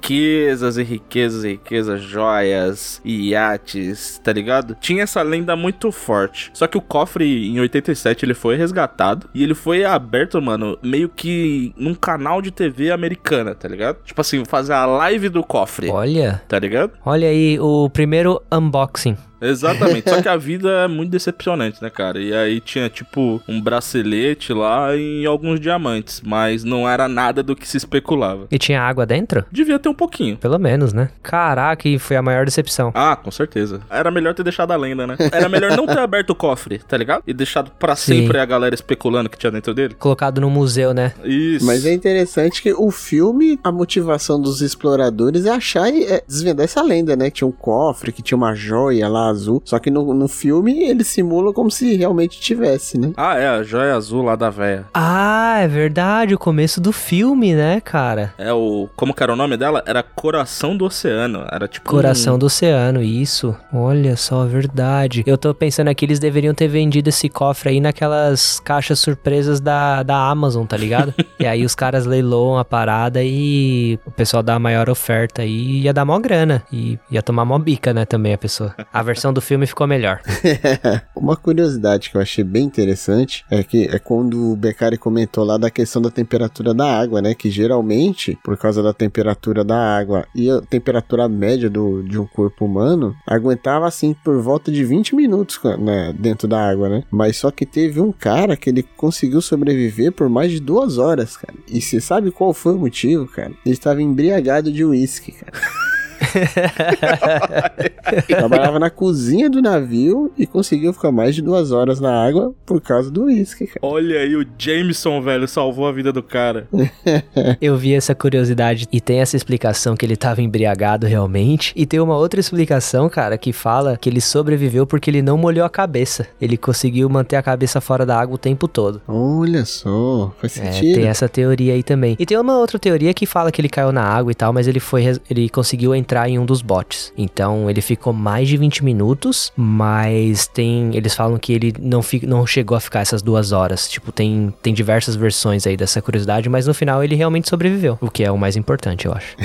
[0.04, 4.76] riquezas e riquezas e riquezas, joias e iates, tá ligado?
[4.78, 6.50] Tinha essa lenda muito forte.
[6.52, 11.08] Só que o cofre em 87 ele foi resgatado e ele foi aberto, mano, meio
[11.08, 13.98] que num canal de TV americana, tá ligado?
[14.04, 16.92] Tipo assim, fazer a live do cofre, Olha, tá ligado?
[17.04, 19.16] olha aí o primeiro unboxing.
[19.48, 20.08] Exatamente.
[20.08, 22.20] Só que a vida é muito decepcionante, né, cara?
[22.20, 26.22] E aí tinha, tipo, um bracelete lá e alguns diamantes.
[26.24, 28.46] Mas não era nada do que se especulava.
[28.50, 29.44] E tinha água dentro?
[29.50, 30.36] Devia ter um pouquinho.
[30.36, 31.10] Pelo menos, né?
[31.22, 32.92] Caraca, e foi a maior decepção.
[32.94, 33.80] Ah, com certeza.
[33.90, 35.16] Era melhor ter deixado a lenda, né?
[35.32, 37.22] Era melhor não ter aberto o cofre, tá ligado?
[37.26, 38.20] E deixado pra Sim.
[38.20, 39.94] sempre a galera especulando que tinha dentro dele.
[39.94, 41.12] Colocado no museu, né?
[41.24, 41.64] Isso.
[41.64, 46.64] Mas é interessante que o filme, a motivação dos exploradores é achar e é, desvendar
[46.64, 47.30] essa lenda, né?
[47.30, 49.62] Que tinha um cofre, que tinha uma joia lá azul.
[49.64, 53.12] Só que no, no filme eles simulam como se realmente tivesse, né?
[53.16, 54.86] Ah, é, a joia azul lá da véia.
[54.94, 58.32] Ah, é verdade, o começo do filme, né, cara?
[58.38, 58.88] É o.
[58.96, 59.82] Como que era o nome dela?
[59.86, 61.44] Era Coração do Oceano.
[61.50, 61.88] Era tipo.
[61.88, 62.38] Coração um...
[62.38, 63.54] do Oceano, isso.
[63.72, 65.22] Olha só, verdade.
[65.26, 70.02] Eu tô pensando aqui, eles deveriam ter vendido esse cofre aí naquelas caixas surpresas da,
[70.02, 71.14] da Amazon, tá ligado?
[71.38, 75.80] e aí os caras leiloam a parada e o pessoal dá a maior oferta aí
[75.80, 76.62] ia dar mó grana.
[76.72, 78.74] E ia tomar mó bica, né, também a pessoa.
[78.92, 80.20] A versão do filme ficou melhor.
[81.14, 85.56] Uma curiosidade que eu achei bem interessante é que é quando o Beccari comentou lá
[85.56, 87.34] da questão da temperatura da água, né?
[87.34, 92.26] Que geralmente, por causa da temperatura da água e a temperatura média do, de um
[92.26, 97.04] corpo humano, aguentava assim por volta de 20 minutos né, dentro da água, né?
[97.10, 101.36] Mas só que teve um cara que ele conseguiu sobreviver por mais de duas horas,
[101.36, 101.54] cara.
[101.68, 103.52] E você sabe qual foi o motivo, cara?
[103.64, 105.52] Ele estava embriagado de uísque, cara.
[108.26, 112.80] Trabalhava na cozinha do navio e conseguiu ficar mais de duas horas na água por
[112.80, 113.78] causa do uísque, cara.
[113.82, 116.68] Olha aí, o Jameson, velho, salvou a vida do cara.
[117.60, 121.72] Eu vi essa curiosidade e tem essa explicação que ele tava embriagado realmente.
[121.76, 125.64] E tem uma outra explicação, cara, que fala que ele sobreviveu porque ele não molhou
[125.64, 126.26] a cabeça.
[126.40, 129.00] Ele conseguiu manter a cabeça fora da água o tempo todo.
[129.06, 130.94] Olha só, faz É, sentido.
[130.96, 132.16] tem essa teoria aí também.
[132.18, 134.66] E tem uma outra teoria que fala que ele caiu na água e tal, mas
[134.68, 137.12] ele foi ele conseguiu entrar em um dos botes.
[137.16, 142.24] Então ele ficou mais de 20 minutos, mas tem eles falam que ele não fi,
[142.26, 143.88] não chegou a ficar essas duas horas.
[143.88, 148.10] Tipo, tem tem diversas versões aí dessa curiosidade, mas no final ele realmente sobreviveu, o
[148.10, 149.36] que é o mais importante, eu acho.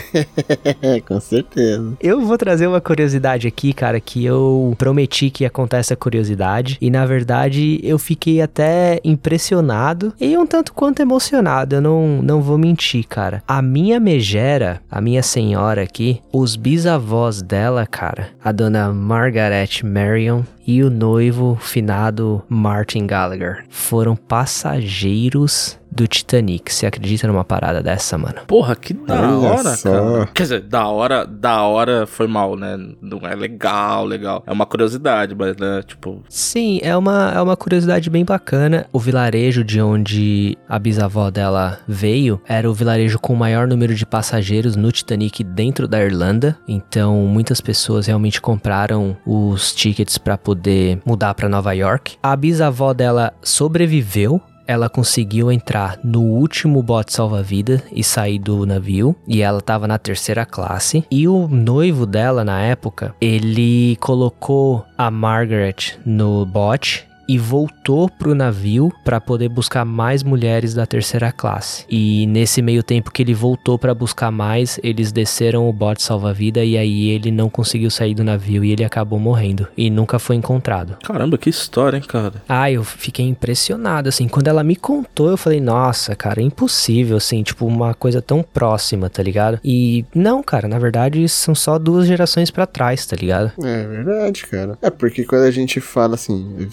[1.08, 1.94] Com certeza.
[2.00, 6.78] Eu vou trazer uma curiosidade aqui, cara, que eu prometi que ia contar essa curiosidade.
[6.82, 11.76] E na verdade eu fiquei até impressionado e um tanto quanto emocionado.
[11.76, 13.44] Eu não, não vou mentir, cara.
[13.48, 20.42] A minha megera, a minha senhora aqui, os bisavós dela, cara, a dona Margaret Marion
[20.66, 23.66] e o noivo finado Martin Gallagher.
[23.70, 26.74] Foram passageiros do Titanic.
[26.74, 28.36] Você acredita numa parada dessa, mano?
[28.48, 29.92] Porra, que da Olha hora, só.
[29.92, 30.26] cara.
[30.34, 32.78] Quer dizer, da hora, da hora foi mal, né?
[33.02, 34.44] Não é legal, legal.
[34.46, 36.24] É uma curiosidade, mas, né, tipo...
[36.30, 38.86] Sim, é uma, é uma curiosidade bem bacana.
[38.92, 43.94] O vilarejo de onde a bisavó dela veio era o vilarejo com o maior número
[43.96, 46.58] de passageiros no Titanic dentro da Irlanda.
[46.68, 52.18] Então, muitas pessoas realmente compraram os tickets para poder mudar para Nova York.
[52.22, 54.42] A bisavó dela sobreviveu.
[54.70, 59.16] Ela conseguiu entrar no último bote salva-vida e sair do navio.
[59.28, 61.04] E ela tava na terceira classe.
[61.10, 68.34] E o noivo dela, na época, ele colocou a Margaret no bote e voltou pro
[68.34, 71.86] navio para poder buscar mais mulheres da terceira classe.
[71.88, 76.66] E nesse meio tempo que ele voltou para buscar mais, eles desceram o bote salva-vida
[76.66, 80.38] e aí ele não conseguiu sair do navio e ele acabou morrendo e nunca foi
[80.38, 80.98] encontrado.
[81.04, 82.34] Caramba, que história, hein, cara?
[82.50, 87.18] Ah, eu fiquei impressionado, assim, quando ela me contou, eu falei, nossa, cara, é impossível,
[87.18, 89.60] assim, tipo, uma coisa tão próxima, tá ligado?
[89.64, 93.52] E não, cara, na verdade, são só duas gerações pra trás, tá ligado?
[93.64, 94.80] É verdade, cara.
[94.82, 96.68] É porque quando a gente fala assim,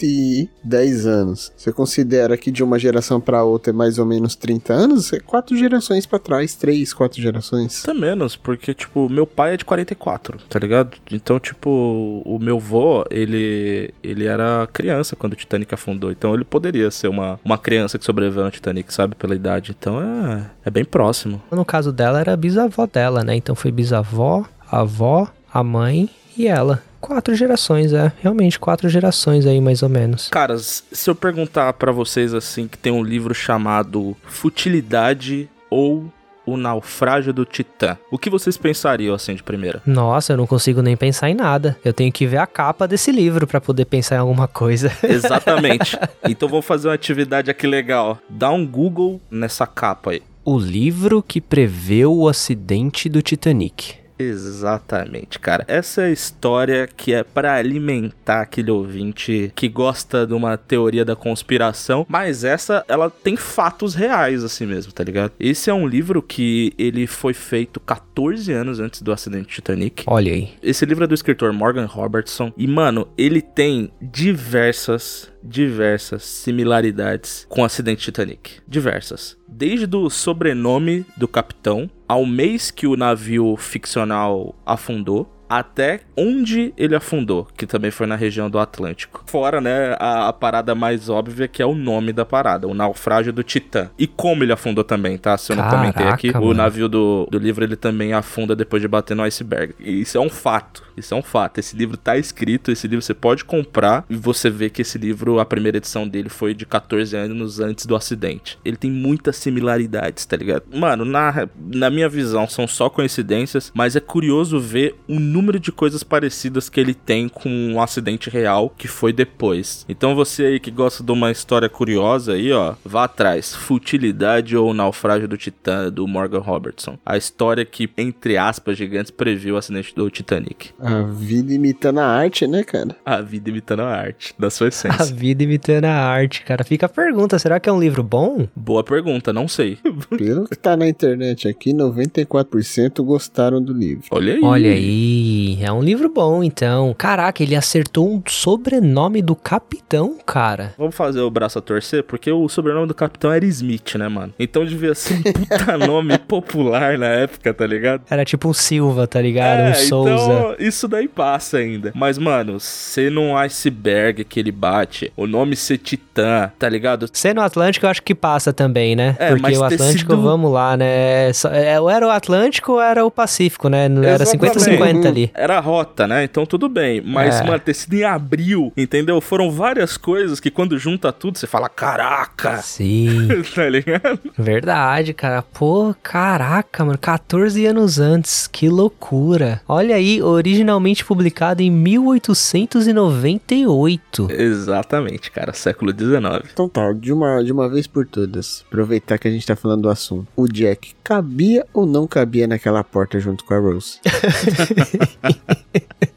[0.00, 4.72] 110 anos, você considera que de uma geração pra outra é mais ou menos 30
[4.72, 5.12] anos?
[5.12, 7.82] É quatro gerações pra trás, três, quatro gerações.
[7.82, 10.96] Até menos, porque, tipo, meu pai é de 44, tá ligado?
[11.10, 16.10] Então, tipo, o meu vô, ele, ele era criança quando o Titanic afundou.
[16.10, 19.14] Então, ele poderia ser uma, uma criança que sobreviveu no Titanic, sabe?
[19.14, 19.74] Pela idade.
[19.78, 21.42] Então, é, é bem próximo.
[21.50, 23.34] No caso dela, era a bisavó dela, né?
[23.36, 26.82] Então foi bisavó, avó, a mãe e ela.
[27.00, 28.12] Quatro gerações, é.
[28.20, 30.28] Realmente, quatro gerações aí, mais ou menos.
[30.28, 36.12] Caras, se eu perguntar pra vocês, assim, que tem um livro chamado Futilidade ou
[36.46, 39.82] O Naufrágio do Titã, o que vocês pensariam, assim, de primeira?
[39.86, 41.76] Nossa, eu não consigo nem pensar em nada.
[41.84, 44.92] Eu tenho que ver a capa desse livro pra poder pensar em alguma coisa.
[45.02, 45.96] Exatamente.
[46.28, 48.18] então, vamos fazer uma atividade aqui legal.
[48.28, 50.22] Dá um Google nessa capa aí.
[50.44, 53.99] O livro que preveu o acidente do Titanic.
[54.22, 55.64] Exatamente, cara.
[55.66, 61.04] Essa é a história que é pra alimentar aquele ouvinte que gosta de uma teoria
[61.04, 65.32] da conspiração, mas essa ela tem fatos reais assim mesmo, tá ligado?
[65.40, 68.09] Esse é um livro que ele foi feito 14
[68.52, 70.04] anos antes do acidente Titanic.
[70.06, 70.50] Olha aí.
[70.62, 77.62] Esse livro é do escritor Morgan Robertson e, mano, ele tem diversas, diversas similaridades com
[77.62, 78.60] o acidente Titanic.
[78.66, 79.36] Diversas.
[79.48, 85.30] Desde o sobrenome do capitão ao mês que o navio ficcional afundou.
[85.50, 89.24] Até onde ele afundou, que também foi na região do Atlântico.
[89.26, 93.32] Fora, né, a, a parada mais óbvia que é o nome da parada, o naufrágio
[93.32, 93.90] do Titã.
[93.98, 95.36] E como ele afundou também, tá?
[95.36, 96.54] Se eu não comentei aqui, o mano.
[96.54, 99.74] navio do, do livro ele também afunda depois de bater no iceberg.
[99.80, 100.84] E isso é um fato.
[101.00, 101.58] Isso é um fato.
[101.58, 105.40] Esse livro tá escrito, esse livro você pode comprar e você vê que esse livro,
[105.40, 108.58] a primeira edição dele foi de 14 anos antes do acidente.
[108.64, 110.64] Ele tem muitas similaridades, tá ligado?
[110.72, 115.72] Mano, na, na minha visão, são só coincidências, mas é curioso ver o número de
[115.72, 119.84] coisas parecidas que ele tem com um acidente real que foi depois.
[119.88, 123.54] Então você aí que gosta de uma história curiosa aí, ó, vá atrás.
[123.54, 126.98] Futilidade ou Naufrágio do Titã, do Morgan Robertson.
[127.04, 130.70] A história que, entre aspas, gigantes previu o acidente do Titanic.
[130.90, 132.96] A vida imitando a arte, né, cara?
[133.04, 135.04] A vida imitando a arte, da sua A essência.
[135.14, 136.64] vida imitando a arte, cara.
[136.64, 138.46] Fica a pergunta, será que é um livro bom?
[138.54, 139.78] Boa pergunta, não sei.
[140.16, 144.04] Pelo que tá na internet aqui, 94% gostaram do livro.
[144.10, 144.40] Olha aí.
[144.42, 144.80] Olha aí.
[144.80, 146.94] Aí, é um livro bom, então.
[146.96, 150.74] Caraca, ele acertou um sobrenome do capitão, cara.
[150.78, 154.32] Vamos fazer o braço a torcer, porque o sobrenome do capitão era Smith, né, mano?
[154.38, 158.02] Então devia ser um puta nome popular na época, tá ligado?
[158.10, 159.60] Era tipo um Silva, tá ligado?
[159.60, 160.10] É, um Souza.
[160.10, 161.92] então isso daí passa ainda.
[161.94, 167.08] Mas, mano, ser num iceberg que ele bate, o nome ser Titã, tá ligado?
[167.12, 169.14] Sendo Atlântico, eu acho que passa também, né?
[169.18, 171.30] É, Porque mas o Atlântico, sido- vamos lá, né?
[171.52, 173.88] É, ou era o Atlântico ou era o Pacífico, né?
[173.88, 174.58] Não Era Exatamente.
[174.58, 175.30] 50-50 ali.
[175.34, 176.24] Era a rota, né?
[176.24, 177.00] Então tudo bem.
[177.00, 177.44] Mas, É.
[177.44, 179.20] mano, ter sido em abril, entendeu?
[179.20, 184.18] Foram várias coisas que quando junta tudo, você fala, caraca, Sim, tá ligado?
[184.38, 185.42] verdade, cara.
[185.42, 186.98] Pô, caraca, mano.
[186.98, 188.46] 14 anos antes.
[188.46, 189.60] Que loucura.
[189.68, 190.22] Olha aí,
[190.60, 194.28] originalmente publicado em 1898.
[194.30, 195.54] Exatamente, cara.
[195.54, 196.50] Século XIX.
[196.52, 199.80] Então tá, de uma, de uma vez por todas, aproveitar que a gente tá falando
[199.82, 200.28] do assunto.
[200.36, 203.98] O Jack cabia ou não cabia naquela porta junto com a Rose?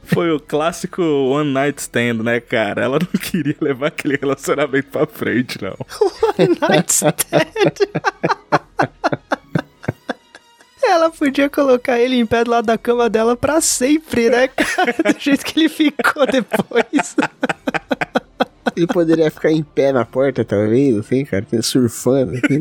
[0.03, 2.83] Foi o clássico One Night Stand, né, cara?
[2.83, 5.77] Ela não queria levar aquele relacionamento pra frente, não.
[10.85, 15.13] Ela podia colocar ele em pé do lado da cama dela pra sempre, né, cara?
[15.13, 17.15] Do jeito que ele ficou depois.
[18.75, 22.59] Ele poderia ficar em pé na porta, talvez, assim, cara, surfando, assim.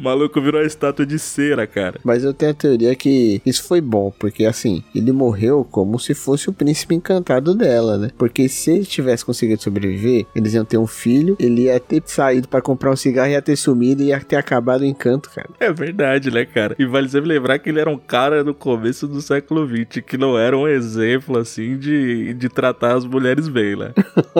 [0.00, 2.00] O maluco virou a estátua de cera, cara.
[2.02, 6.14] Mas eu tenho a teoria que isso foi bom, porque assim, ele morreu como se
[6.14, 8.10] fosse o príncipe encantado dela, né?
[8.16, 12.48] Porque se ele tivesse conseguido sobreviver, eles iam ter um filho, ele ia ter saído
[12.48, 15.50] pra comprar um cigarro, ia ter sumido e ia ter acabado o encanto, cara.
[15.60, 16.74] É verdade, né, cara?
[16.78, 20.16] E vale sempre lembrar que ele era um cara do começo do século XX, que
[20.16, 23.92] não era um exemplo, assim, de, de tratar as mulheres bem, né?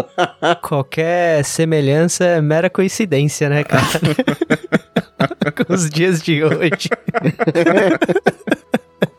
[0.62, 3.84] Qualquer semelhança é mera coincidência, né, cara?
[5.66, 6.88] Com os dias de hoje.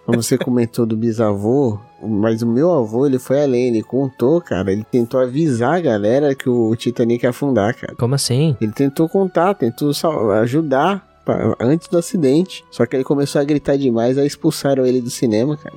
[0.05, 4.69] Como você comentou do bisavô, mas o meu avô, ele foi além, ele contou, cara,
[4.71, 7.95] ele tentou avisar a galera que o Titanic ia afundar, cara.
[7.95, 8.57] Como assim?
[8.59, 9.91] Ele tentou contar, tentou
[10.41, 12.65] ajudar pa- antes do acidente.
[12.71, 15.75] Só que ele começou a gritar demais, aí expulsaram ele do cinema, cara.